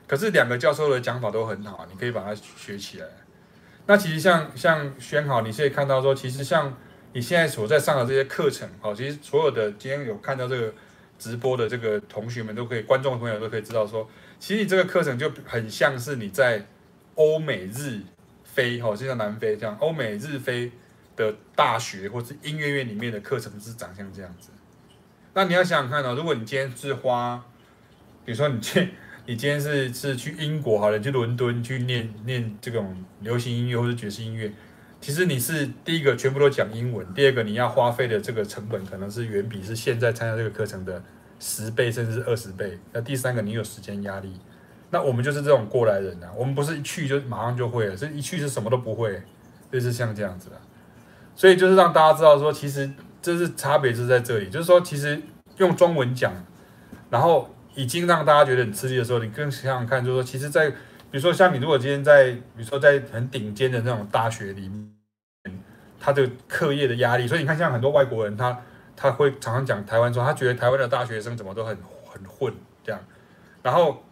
[0.07, 3.07] 可是两个教授的讲法都很好，你可以把它学起来。
[3.85, 6.73] 那其实像像宣好，你可以看到说，其实像
[7.14, 10.73] 你现在所在上的这些课程，好，其实所有的今天有看到这个
[11.23, 14.09] 直播的这个同学们都可以，观众朋友都可以知道说，
[14.39, 16.65] 其实你这个课程就很像是你在
[17.15, 18.01] 欧美日
[18.43, 20.69] 非，哈，就像南非这样，欧美日非
[21.15, 24.49] 的大学或是音乐院里面的课程是长相这样子。
[25.33, 27.41] 那你要想想看哦，如果你今天是花，
[28.25, 28.89] 比如说你去。
[29.25, 34.51] 你今天是是去英国好了，去伦敦去念念这种流行音乐或者爵士音乐，
[35.03, 41.03] 其实你是第一个全部都讲英文，第二个你要花费的这个成本可能是远比是现在参加这个课程的
[41.41, 42.80] 十倍甚至二十倍。
[42.93, 44.31] 那第三个你有时间压力，
[44.91, 49.21] 那我们就是这种过来人呐、啊，我们不是一去就马上就会了，是一去是什么都不会，
[49.69, 50.55] 就是像这样子的。
[51.35, 52.89] 所以就是让大家知道说，其实
[53.21, 55.21] 这是差别是在这里，就是说其实
[55.57, 56.31] 用中文讲，
[57.09, 57.49] 然后。
[57.75, 60.71] 已经让大家觉得很吃力的时候，你更想想看，就是说，其实，在
[61.14, 65.64] 比如说像你如果今天在，比如说在很顶尖的那种大学里面，
[65.99, 68.60] 他的课业的压力，所以你看，像很多外国人，他
[68.95, 72.52] 他会常常讲台湾说，他觉得台湾的大学生怎么都很很混
[72.84, 72.99] 这样。
[73.61, 74.03] 然后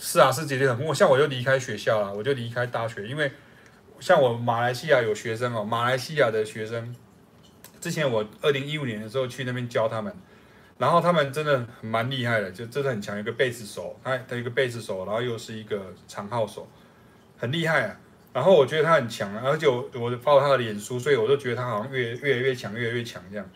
[0.00, 3.30] 是啊，是姐姐很混，像我就离开学校了，我就离开大学，因为
[4.00, 6.92] 像我马来西亚有学生哦，马来西亚的学生，
[7.80, 10.12] 之前我二零一五年的时候去那边教他们。
[10.78, 16.68] 然后他们真的蛮厉害的，就真的很强，一个贝斯手，他他一个贝斯手，然后又是一个长号手，
[17.36, 17.96] 很厉害啊。
[18.32, 23.50] 然后我觉得他很强，而且我我发了他的脸书，所以我就觉得他好像越越来越强，越来越强这样。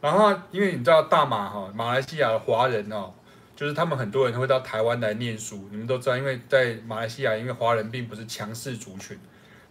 [0.00, 3.12] 然后因为你知道大马哈，马来西亚的华人哦，
[3.56, 9.18] 就是他们很多人会到台湾来念书，你们都知道，因为在马来西亚，因为华人并不是强势族群，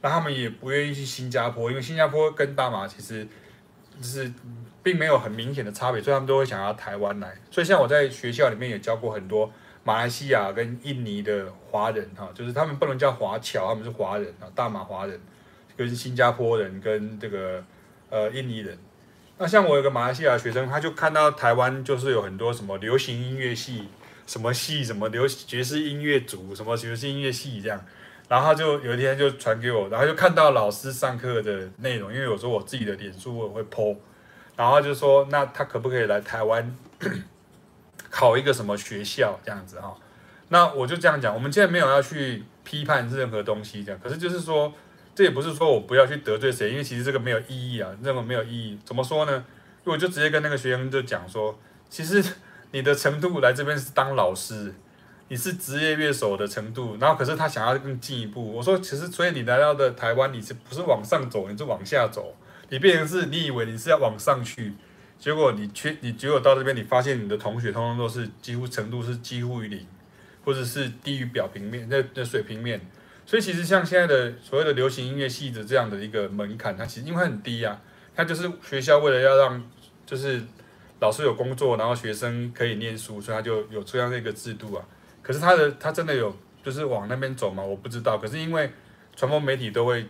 [0.02, 3.26] 那他们也不愿意去新加坡，因为新加坡跟大马其实
[4.00, 4.32] 就是。
[4.82, 7.36] 并没有很明显的差别，所以他们都会想要台湾来。
[7.52, 9.52] 所以像我在学校里面也教过很多
[9.84, 15.20] 马来西亚跟印尼的华人哈，就是他们不能叫华侨，他们是华人啊，大马华人
[15.76, 17.62] 跟新加坡人跟这个
[18.10, 18.80] 呃印尼人。
[19.38, 23.90] 那像我有个马来西亚学生，他就看到台湾就是有很多什么流行音乐系，
[24.26, 27.86] 什么系什么流爵士音乐组，什么爵士音乐系这样，
[28.30, 33.98] 然后他就有一天就传给我，然后就看到老师上课的内容，因为有时候我自己的脸书我会 po。
[34.56, 36.78] 然后就说，那他可不可以来台湾
[38.12, 39.96] 考一个什么学校这样子哈？
[40.50, 44.74] 那我就这样讲，我们现在没有要去批判任何东西这样，可是就是说，
[45.16, 48.78] 这也不是说我不要去得罪谁，因为其实这个没有意义啊，任何没有意义。
[48.84, 49.46] 怎么说呢？
[49.86, 51.58] 我就直接跟那个学生就讲说，
[51.90, 52.22] 其实
[52.72, 54.74] 你的程度来这边是当老师，
[55.30, 58.52] 你是职业乐手的程度，然后可是他想要更进一步。
[58.52, 62.36] 我说，其实所以你来到的台湾，你是不是往上走，你是往下走。
[62.70, 64.74] 你变成是，你以为你是要往上去，
[65.20, 69.86] 结果你缺，你结果到这边，你发现你的同学通通都是几乎程度是几乎于零，
[70.44, 72.82] 或者是低于表平面那那水平面。
[73.26, 77.80] 所以其实像现在的所谓的流行音乐系的这样的一个门槛，它其实因为很低啊，
[78.16, 79.64] 它就是学校为了要让
[80.08, 80.42] 就是
[81.00, 84.84] 老师有工作，然后学生可以念书，所以它就有这样的一个制度啊。
[85.30, 87.62] 可是他的他真的有就是往那边走吗？
[87.62, 88.18] 我不知道。
[88.18, 88.72] 可是因为
[89.16, 90.04] 传播媒体都会。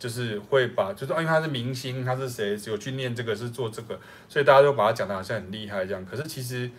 [0.00, 4.00] 就是会把，就是因为他是明星，他是谁，有去念这个是做这个，
[4.30, 6.02] 所以大家都把他讲的好像很厉害这样。
[6.06, 6.70] 可是其实，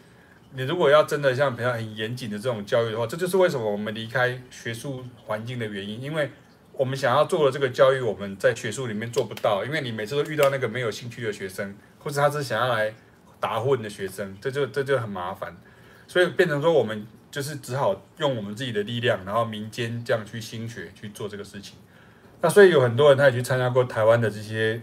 [0.53, 6.01] 你如果要真的像比较很严谨的这种教育的话，这就是为什么我们离开学术环境的原因。
[6.01, 6.31] 因为
[6.73, 12.91] 我们想要做的这个教育，我们在学术里面做不到，因为你每次都遇到那个没有兴趣的学生，或者他是想要来
[13.39, 15.55] 打混的学生，这就这就很麻烦。
[16.07, 21.77] 所以变成说我们就是只好用我们自己的力量，然后民间这样去兴学去做这个事情。
[22.41, 24.81] 那所以有很多人他也去参加过台湾的这些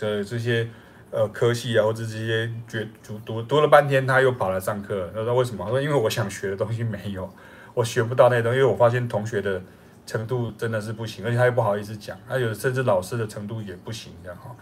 [0.00, 0.66] 呃这些
[1.10, 5.10] 呃科系啊，或者这些觉读读读了半天，他又跑来上课。
[5.14, 5.62] 他说为什么？
[5.64, 7.28] 他说因为我想学的东西没有，
[7.74, 9.62] 我学不到那些东西，因为我发现同学的
[10.06, 14.56] 程度真的是不行，而且他又不好意思讲，还有甚至老师的程度也不行这样哈。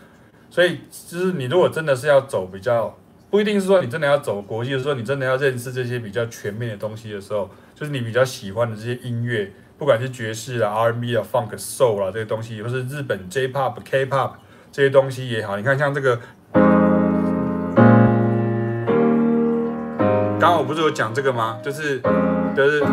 [0.51, 2.99] 所以就是你如果真的是要走比较。
[3.33, 14.33] 不一定是说你真的要走国际，的时候，你真的要认识这些比较全面的东西的时候，就是你比较喜欢的这些音乐，不管是爵士啊、R&B 啊、Funk、Soul 啊这些东西，或是日本 J-Pop、K-Pop
[14.71, 16.21] 这些东西也好，你看像这个，
[20.39, 21.59] 刚刚我不是有讲这个吗？
[21.63, 22.03] 就是
[22.55, 22.85] 就是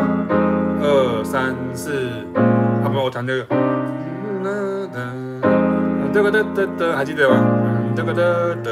[0.81, 1.91] 二三四，
[2.33, 3.43] 啊不，我弹这个，
[6.13, 7.35] 哒哒哒哒哒，还记得吗？
[7.93, 8.71] 哒哒哒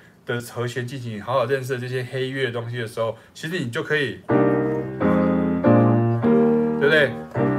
[0.25, 4.19] 的和弦进行，好好认识这些黑乐的东西的时候，其实你就可以，
[6.79, 7.11] 对不对？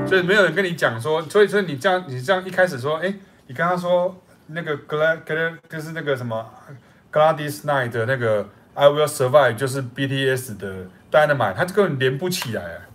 [0.06, 3.14] 所以没有人跟你讲说，所以说你这样，你这样一开始说，哎，
[3.46, 4.16] 你刚刚说
[4.48, 6.50] 那个 Glad，Glad 就是那个什么
[7.12, 12.88] Gladys Night 的那个 I Will Survive，就是 BTS 的 Dynamite，它根本连不起来啊。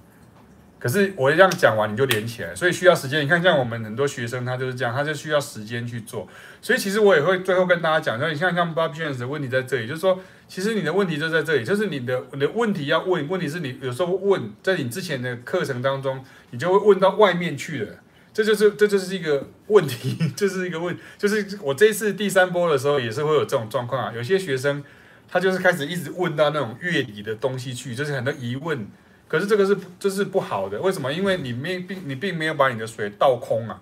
[0.79, 3.23] 可是我这样讲完你就连起来，所以需要时间。
[3.23, 6.27] 你看，像我们很多学生，他就是这样，他就需要时间去做。
[6.61, 17.95] 所以其实我也会最后跟大家讲说，你像像 Bob James 的问题在这里，就是说，其实你的问题就在这里，就是你的你的问题要问，问题是你有时候问，在你之前的课程当中，你就会问到外面去了。
[18.31, 24.13] 这就是这就是一个问题， 这、是一个问，就是我这一次第三波的时候也是会有这种状况啊。
[24.15, 24.83] 有些学生
[25.27, 28.87] 他就是开始一直问到那种乐理的东西去，就是很多疑问。
[29.27, 31.11] 可是这个是这是不好的，为什么？
[31.11, 33.79] 因为你没并你并没有把你的水倒空啊，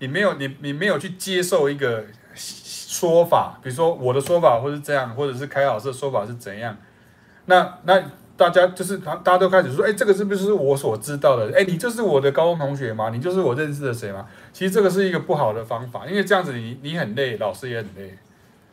[0.00, 2.04] 你没有你你没有去接受一个
[2.34, 6.76] 说法，比如说我的说法或是这样，或者是凯老师的说法是怎样，
[7.46, 8.02] 那那
[8.36, 11.52] 大家就是他大家都开始说，哎，这个是不是我所知道的？
[11.56, 13.10] 哎，你就是我的高中同学吗？
[13.10, 14.26] 你就是我认识的谁吗？
[14.52, 18.18] 其实这个是一个不好的方法，因为这样子你你很累，老师也很累，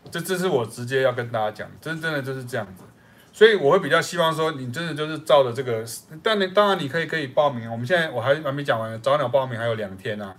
[0.10, 2.84] 这这是我直接要跟大家讲，真真的就是这样子。
[3.32, 5.84] 所以我会比较希望说，你真的就是照着这个，
[6.22, 7.72] 但你当然你可以可以报名。
[7.72, 10.36] 我们现在我还还没讲完，早鸟报名还有两天啊。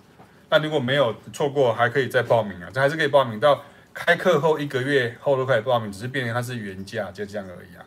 [0.50, 3.38] 那如果没有错过，还可以再报名啊，这还是可以报名。
[3.38, 3.62] 到
[3.94, 7.84] 开课后一个月后都可以报名，只是变成它是原价，就这样而已啊。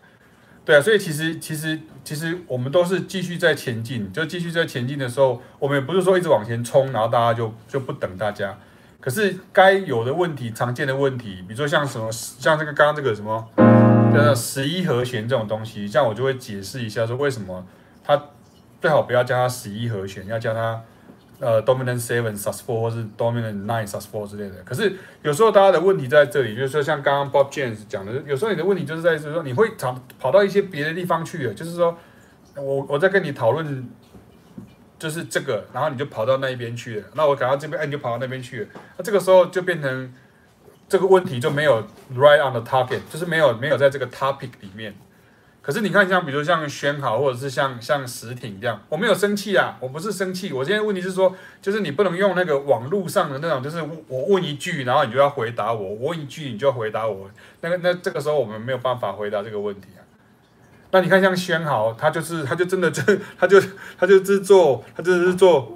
[0.66, 8.58] 对啊，所以其实其实其实我们都是继续在前进，就继续在前进的时候，我们也不是说一直往前冲，然后大家就就不等大家。
[9.02, 13.73] 可是该有的问题、常见的问题，比如说像什么，像这个刚刚这个什么。
[14.14, 17.66] 那，十一和弦这种东西，这样我就会解释一下，说为什么
[18.04, 18.22] 它
[18.82, 20.82] 最好不要叫它十一和弦，要叫它
[21.40, 24.56] 呃 dominant seven sus four 或是 dominant nine sus four 之类的。
[24.64, 31.98] 可是有时候大家的问题在这里，就是说像刚刚 Bob James 讲的，有时候你的问题就是在就是说你会跑跑到一些别的地方去了，就是说
[32.56, 33.90] 我我在跟你讨论
[34.98, 38.68] 就是这个，然后你就跑到那一边去了，那我赶到这边，哎，你就跑到那边去了，
[38.98, 40.14] 那这个时候就变成。
[40.94, 41.84] 这个问题就没有
[42.16, 44.94] right on the target，就是没有没有在这个 topic 里面。
[45.60, 50.54] 可是你看，像比如像宣豪，或者是像像石挺这样，我没有生气啊，我不是生气。
[50.54, 57.28] 我现在问题是说，就是你不能用那个网络上的那种，就是我问一句，然后你就要回答我，我问一句，你就要回答我。
[57.62, 60.06] 那个那这个时候我们没有办法回答这个问题啊。
[60.92, 63.02] 那你看像宣豪，他就是他就真的就
[63.40, 63.60] 他就
[63.98, 65.76] 他就制作他就是做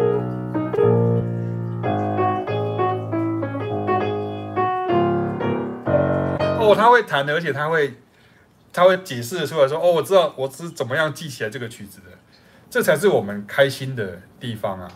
[6.75, 7.93] 他会弹的，而且他会
[8.73, 12.07] 他会解释出来说哦我知道我是怎么样记起来这个曲子的，
[12.69, 14.91] 这才是我们开心的地方啊。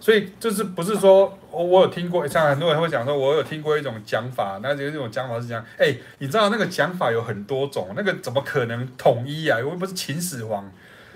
[0.00, 9.60] 所以就是不是说，我我有听过，像很多人会讲说，我有听过一种讲法，那这种讲法是讲，哎、你知道那个讲法有很多种，那个怎么可能统一啊？
[9.60, 10.68] 又不是秦始皇，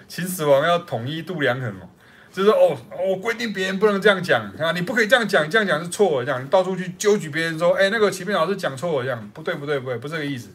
[0.07, 1.89] 秦始皇要统一度量衡哦，
[2.37, 2.77] 就是哦，
[3.09, 10.51] 我规定别人不能这样讲啊，你不可以这样讲，这样讲是错的，这样你到处去纠举别人说，哎、那个前面老师讲错了，这样不对不对不对，不是这个意思，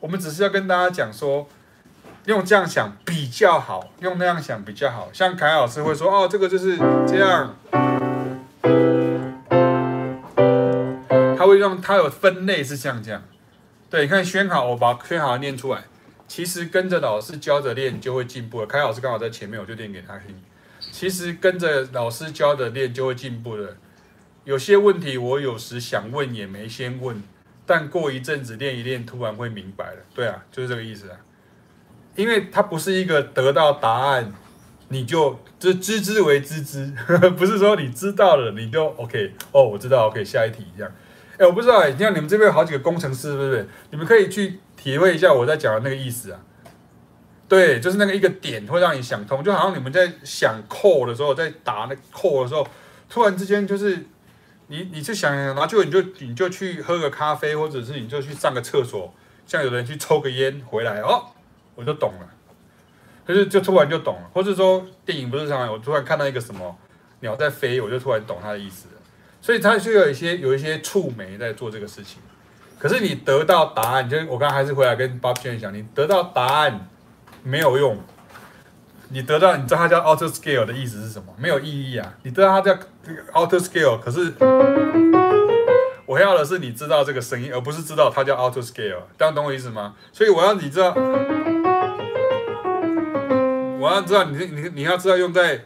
[0.00, 1.46] 我们只是要跟大家讲说。
[2.24, 5.08] 用这样想比较好，用那样想比较好。
[5.14, 6.76] 像凯老师会说：“哦，这个就是
[7.06, 7.56] 这样。”
[11.38, 13.22] 他会用他有分类是像这样。
[13.88, 15.84] 对，你看宣好，我把宣好念出来。
[16.26, 18.66] 其实跟着老师教着练就会进步了。
[18.66, 20.36] 凯老师刚好在前面，我就念给他听。
[20.90, 23.76] 其实跟着老师教的练就会进步的。
[24.44, 27.22] 有些问题我有时想问也没先问，
[27.66, 29.96] 但过一阵子练一练，突然会明白了。
[30.14, 31.16] 对啊，就是这个意思啊。
[32.16, 34.32] 因为它不是一个得到答案，
[34.88, 36.92] 你就就知之为知之，
[37.36, 40.92] 不是说你知道了你就 OK 哦，我知道 OK 下一题这样。
[41.36, 43.66] 哎，我不知道哎，你看你们这边有好几个工程师，对不对？
[43.90, 46.40] 你们可以去体会一下我在讲的那个意思啊。
[47.48, 52.66] 对，就是那个一个点会让你想通，就好像你们在想 code 的时候，在打那 code 的时候，
[53.08, 54.04] 突然之间就是
[54.66, 59.14] 你你就想，然后就你就你就去喝个咖啡，或者是你就去上个厕所，
[59.46, 61.24] 像有人去抽个烟回来哦。
[61.74, 62.28] 我就懂了，
[63.24, 66.76] 可是就突然就懂了，或者说电影不是常常我突然看到一个什么
[67.20, 68.94] 鸟在飞，我就突然懂它的意思了。
[69.40, 72.20] 所以它就有一些有一些触媒在做这个事情。
[72.78, 76.88] 可是你得到答案，就我刚还是回来跟 Bob Chen 讲，你得到答案
[77.48, 77.96] 没有用。
[79.08, 81.32] 你得到你知道它叫 auto scale 的意思是什么？
[81.38, 82.14] 没有意义啊！
[82.22, 82.78] 你知道它叫
[83.32, 84.34] auto scale，可是
[86.04, 89.00] 我要的是你知道这个声音，而不是知道它叫 auto scale。
[89.18, 89.94] 这样懂我意思吗？
[90.12, 90.94] 所以我要你知道。
[93.80, 95.62] 我要知道你你你要知道用在，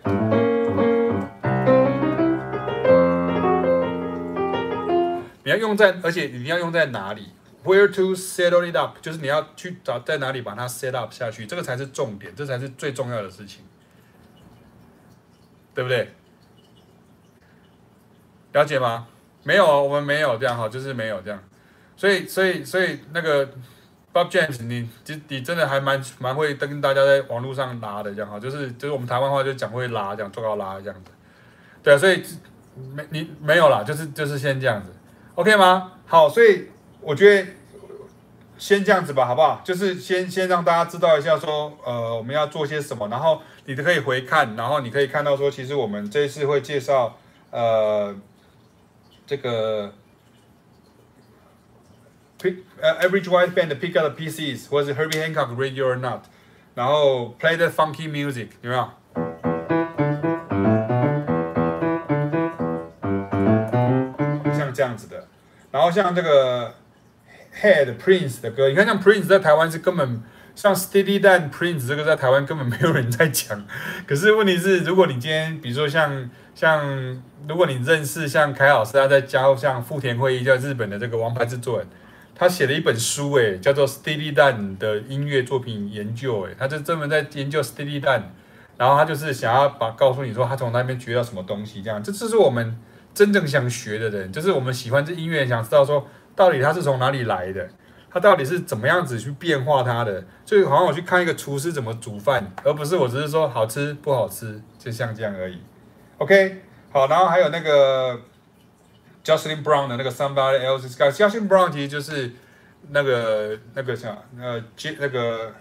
[5.42, 7.30] 你要用在，而且你要用在哪里
[7.64, 8.98] ？Where to settle it up？
[9.01, 13.64] 就是你要去找在哪里把它 set up 下去，这个才是重点，这才是最重要的事情，
[15.74, 16.12] 对不对？
[18.52, 19.06] 了解吗？
[19.44, 21.43] 没有，我们没有这样哈，就是没有这样，
[21.97, 23.48] 所以所以所以那个。
[24.14, 31.10] Bob James，你你你真的还蛮蛮会跟大家在网络上拉的这样哈，就是就是我们台湾话就讲会拉这样，做到拉这样子，
[31.82, 32.22] 对啊，所以
[32.94, 34.90] 没你没有啦，就是就是先这样子
[35.34, 35.93] ，OK 吗？
[36.05, 36.68] 好，所以
[37.02, 37.50] 我觉得
[38.58, 39.60] 先这样子吧，好不好？
[39.64, 47.18] 就是先先让大家知道一下说，呃，我们要做些什么，然后你都可以回看，然后你可以看到说，其实我们这一次会介绍
[47.50, 48.14] 呃
[49.26, 49.92] 这个。
[52.42, 56.22] Pick, 呃 average white band pick up the pieces，或者是 Herbie Hancock Ready or Not，
[56.74, 58.90] 然后 play the funky music，有没有？
[64.52, 65.28] 像这样子的，
[65.70, 66.74] 然后像这个
[67.60, 70.22] Head Prince 的歌，你看像 Prince 在台湾是根本
[70.54, 73.64] 像 Steady Dan Prince 这个在台湾根本没有人在讲，
[74.06, 81.86] 可是问题是，如果你今天比如说像像如果你认识像凯老师他在教像富田会议叫日本的这个王牌制作人。
[82.34, 88.22] 他写了一本书，诶，叫做《Steady Dan》的音乐作品研究，诶，他就专门在研究 Steady Dan，
[88.78, 92.76] 然后他就是想要把告诉你说他从那边学到什么东西，这样，这这是我们
[93.14, 97.68] 真正想学的人，就是我们喜欢这音乐，想知道说到底他是从哪里来的，
[98.10, 105.60] 他到底是怎么样子去变化他的，就好像我去看一个厨师怎么煮饭，而不是我只是说好吃不好吃，就像这样而已。
[106.18, 108.20] OK，好，然后还有那个。
[109.24, 112.32] Jocelyn Brown 的那个 Somebody Else's Guy，Jocelyn Brown 其实就是
[112.88, 115.54] 那个那个啥，呃，接那个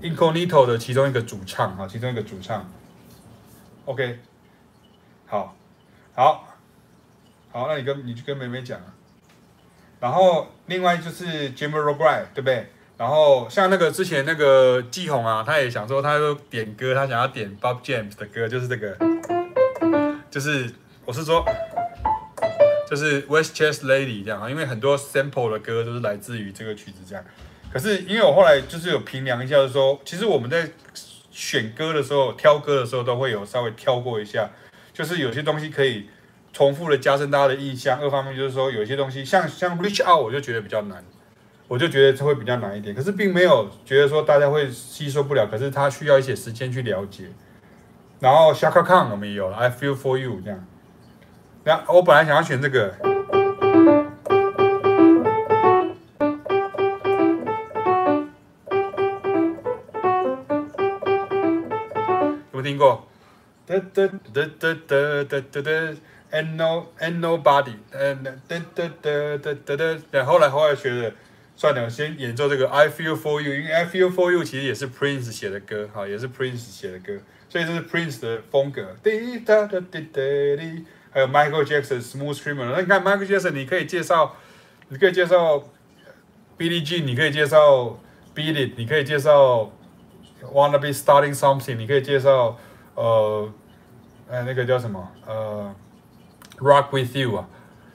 [0.00, 2.68] Incognito 的其中一个主唱啊，其中一个主唱。
[3.84, 4.18] OK，
[5.28, 5.54] 好，
[6.16, 6.44] 好，
[7.52, 8.92] 好，那你跟你去跟妹妹讲啊。
[10.00, 12.66] 然后另外就是 Jamiroquai，对不对
[12.96, 18.96] 然后像那个之前那个季红啊，他也想说，他就点歌，他想要点 Bob James 的歌，就是这个，
[20.30, 20.70] 就是
[21.04, 21.44] 我是说，
[22.88, 27.24] 就是 Westchester Lady 这样啊，因为很多 sample 的歌都是来自于这个曲子这样。
[27.72, 30.68] 可是因为我后来就是有评量一下，就说，其实我们在
[31.30, 34.50] 选歌的时候、挑歌的时候，都会有稍微挑过一下，
[34.92, 36.08] 就是有些东西可以
[36.52, 38.00] 重复的，加深大家的印象。
[38.00, 41.04] 二方面就是说，有一些东西像像 reach out，我就觉得比较难，
[41.68, 42.94] 我就觉得这会比较难一点。
[42.94, 47.24] 可是并没有觉得说大家会吸收不了，可是它需要一些时间去了解。
[48.18, 50.66] 然后 shakarang 我们也有了，I feel for you 这样。
[51.64, 52.94] 那我本来想要选这个，
[62.52, 63.06] 有没听过？
[63.66, 64.74] 哒哒哒哒
[65.24, 65.70] 哒哒哒。
[66.31, 68.13] ，And no and nobody，哒
[68.47, 70.01] 哒哒哒哒哒哒。
[70.11, 71.13] 然后后来后来学的。
[71.57, 77.17] 算了，我先演奏这个 I Feel For You，因为 I Feel For You 其实也是 Prince 写的歌，哈，也是 Prince 写的歌，
[77.47, 78.93] 所以这是 Prince 的风格。
[79.01, 82.73] 滴答答滴答滴，还有 Michael Jackson Smooth Criminal。
[82.73, 84.35] 那你看 Michael Jackson，你可以介绍，
[84.89, 85.63] 你可以介绍
[86.57, 87.97] Billie Jean，你可以介绍
[88.35, 89.71] Beat It，你可以介绍
[90.43, 92.59] Wanna Be Starting Something，你可以介绍
[92.95, 93.49] 呃，
[94.29, 95.73] 哎那个叫什么呃
[96.60, 97.48] Rock With You 啊。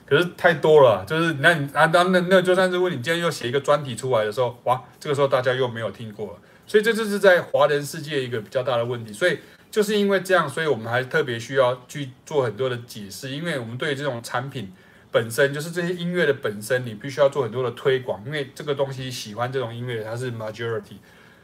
[0.08, 6.34] 可是太多了，就是那你啊，那那那就算是问你今天又写一个专题出来的时候，哇，这个时候大家又没有听过了，
[6.68, 9.12] 所以这就是在华人世界一个比较大的问题。
[9.12, 9.40] 所以
[9.72, 14.72] 就是因为这样，所以我们还特别需要去做很多的解释，因为我们对这种产品
[15.12, 20.98] 本身，就是这些音乐的本身，你必须要做很多的推广，因为这个东西喜欢这种音乐，它是 majority，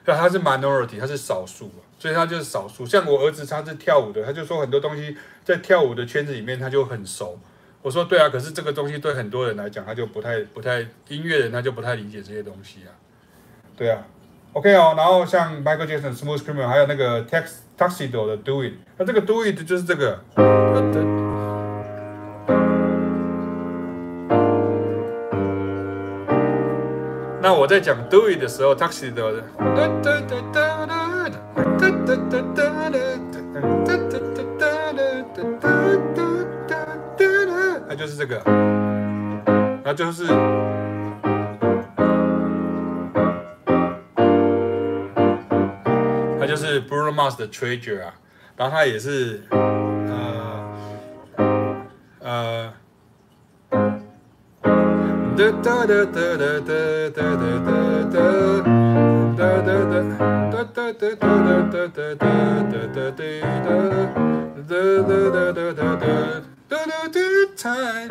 [0.06, 2.86] 对，它是 minority，它是少数，所以它就是少数。
[2.86, 5.18] 像我儿子他是跳舞的，他就说很多东西
[5.52, 7.38] 在跳舞的圈子里面他就很熟。
[7.82, 10.80] 我说对啊，可是这个东西对很多人来讲，他就不太不太
[11.10, 12.96] 音乐人，他就不太理解这些东西啊。
[13.76, 14.06] 对啊
[14.54, 20.22] ，OK 哦，然后像 Michael Jackson Smooth Criminal，还有那个 Tax Tuxedo 的 Do It，那这个 Do It 就是这个。
[27.42, 29.44] 那我在讲 Do It 的时候，Tuxedo 的。
[38.02, 38.42] 就是这个，
[39.84, 40.26] 那就是，
[46.40, 48.16] 它就是 Bruno Mars 的 Treasure 啊，
[48.58, 50.66] 然后它也是，呃，
[52.22, 52.74] 呃，
[53.70, 53.78] 哒
[55.62, 56.06] 哒哒哒
[56.38, 56.74] 哒哒
[57.14, 57.70] 哒哒哒哒
[58.02, 58.18] 哒
[59.82, 60.02] 哒哒哒
[60.42, 60.82] 哒
[61.62, 61.70] 哒
[65.54, 66.02] 哒哒哒
[66.72, 66.88] Good
[67.58, 68.08] time,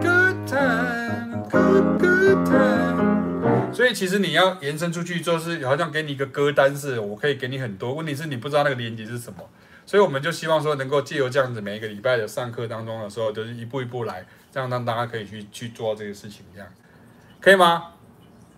[0.00, 3.72] good time, good good time。
[3.72, 7.92] 所以其实你要延伸出去，就是好像给你一个歌单似的，我可以给你很多。
[7.92, 9.42] 问题是你不知道那个连接是什么，
[9.84, 16.68] 所以我们就希望说能够借由这样子，每一个礼拜的上课当中的时候，就是一步一步来，这样让大家可以去去做这个事情，这样
[17.40, 17.94] 可以吗？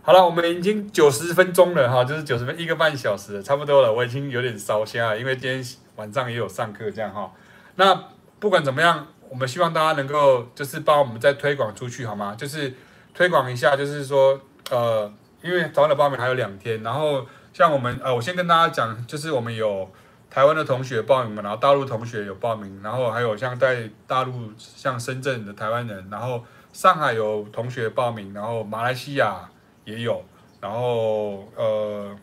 [0.02, 3.90] 好了，我们已经九十分钟了哈，就是九十分一个半小时了，差不多了。
[3.90, 5.64] 我已经有点烧香了，因为今天
[5.94, 7.32] 晚上也有上课，这样哈。
[7.76, 8.08] 那
[8.38, 9.06] 不管怎么样。
[9.28, 12.34] 我们希望大家能够就是帮我们再推广出去，好吗？
[12.36, 12.72] 就是
[13.14, 14.40] 推广一下，就是说，
[14.70, 15.12] 呃，
[15.42, 19.90] 因为早鸟报名还有两天，然后像我们，呃，我先跟大家讲，就是我们有
[20.30, 29.48] 台湾的同学报名嘛，然后大陆同学有报名，然后还有像在大陆，像深圳的台湾人，然后上海有同学报名，然后马来西亚
[29.84, 30.24] 也有，
[30.60, 32.16] 然后呃，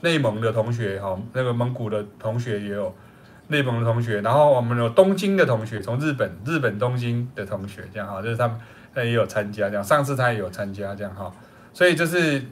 [0.00, 2.94] 内蒙的同学哈，那个蒙古的同学也有。
[3.48, 8.58] 内蒙的同学，然后我们有东京的同学，从日本日本东京的同学，这样哈，就是他们
[9.04, 11.30] 也有参加，这样上次他也有参加，这样哈，
[11.72, 12.42] 所以这是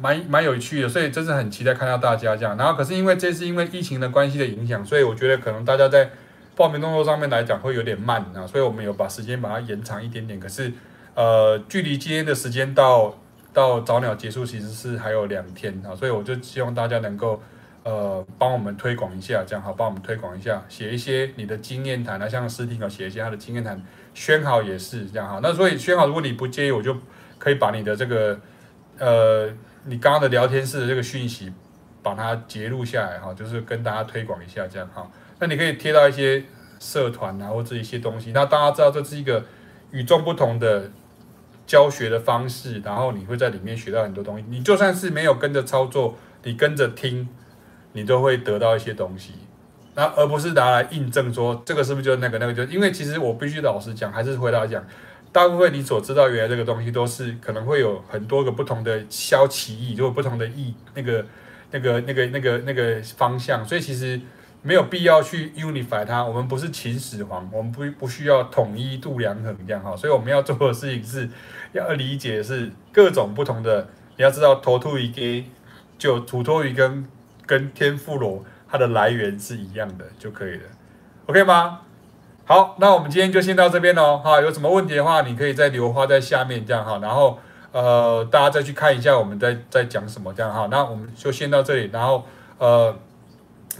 [0.00, 2.56] 蛮蛮有趣的，所以真是很期待看到大家这样。
[2.56, 6.10] 然后可是因为这次因为疫情的关系的影响，所以我觉得可能大家在
[6.56, 10.40] 报名动作上面来讲会有点慢啊，所以我们有把时间把它延长一点点。
[10.40, 10.72] 可是
[11.14, 13.16] 呃，距离今天的时间到
[13.52, 17.40] 到早鸟结束其实是还有两天啊，所以我就希望大家能够。
[17.84, 23.82] 呃，帮我们推广一下，这样好，帮我们推广一下，写一些你的经验谈啊，像诗婷啊，写一些他的经验谈，
[24.14, 25.40] 宣豪也是这样哈。
[25.42, 26.96] 那所以宣豪，如果你不介意，我就
[27.38, 28.38] 可以把你的这个
[28.98, 29.48] 呃，
[29.84, 31.52] 你刚刚的聊天室的这个讯息，
[32.04, 35.10] 把它截录下来哈，就是跟大家推广一下这样哈。
[35.40, 36.44] 那你可以贴到一些
[36.78, 39.44] 社团啊，或者一些东西，那大家知道这是一个
[39.90, 40.88] 与众不同的
[41.66, 44.44] 教学的方式，然后你会在里面学到很多东西。
[44.48, 47.28] 你就算是没有跟着操作，你跟着听。
[47.92, 49.32] 你都会得到一些东西，
[49.94, 54.82] 那而不是拿来印证说这个是不是就那个那个就，因为其实我必须老实讲，还是回答讲，
[55.30, 61.24] 大部分你所知道原来这个东西都是可能会有很多个不同的消歧义，就不同的义那个
[61.70, 64.20] 那个那个那个那个方向，所以其实
[64.62, 66.24] 没有必要去 unify 它。
[66.24, 69.96] 我们不是秦始皇，我们不不需要统一度量衡这样哈。
[69.96, 71.28] 所以我们要做的事情是
[71.72, 75.44] 要理解是各种不同的，你要知道头秃给
[75.98, 77.04] 就土托鱼跟
[77.46, 80.62] 跟天妇罗它的来源是一样的就可以了
[81.26, 81.80] ，OK 吗？
[82.44, 84.18] 好，那我们今天就先到这边喽。
[84.18, 86.98] 哈，有什么问题的话，你可以再留话在下面这样哈。
[87.00, 87.38] 然后
[87.70, 90.66] 呃，大家再去看一下我们在在讲什么这样哈。
[90.70, 92.26] 那我们就先到这里，然后
[92.58, 92.94] 呃，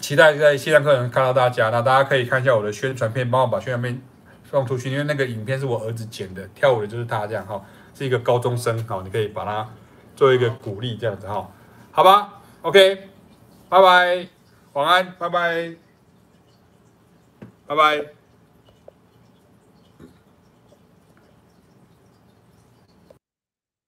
[0.01, 1.71] 期待在线上课程看到大家。
[1.71, 4.01] 那大家可以看一下我的宣传片，帮我把宣传片
[4.45, 7.61] 放出去，因为那个影片是我儿子剪的，跳舞的就是他这样哈，
[7.95, 9.69] 是一个高中生哈，你可以把他
[10.15, 11.51] 做一个鼓励这样子哈，
[11.91, 13.09] 好吧？OK，
[13.73, 14.29] 拜拜，
[14.75, 15.75] 晚安，拜拜，
[17.67, 18.22] 拜拜。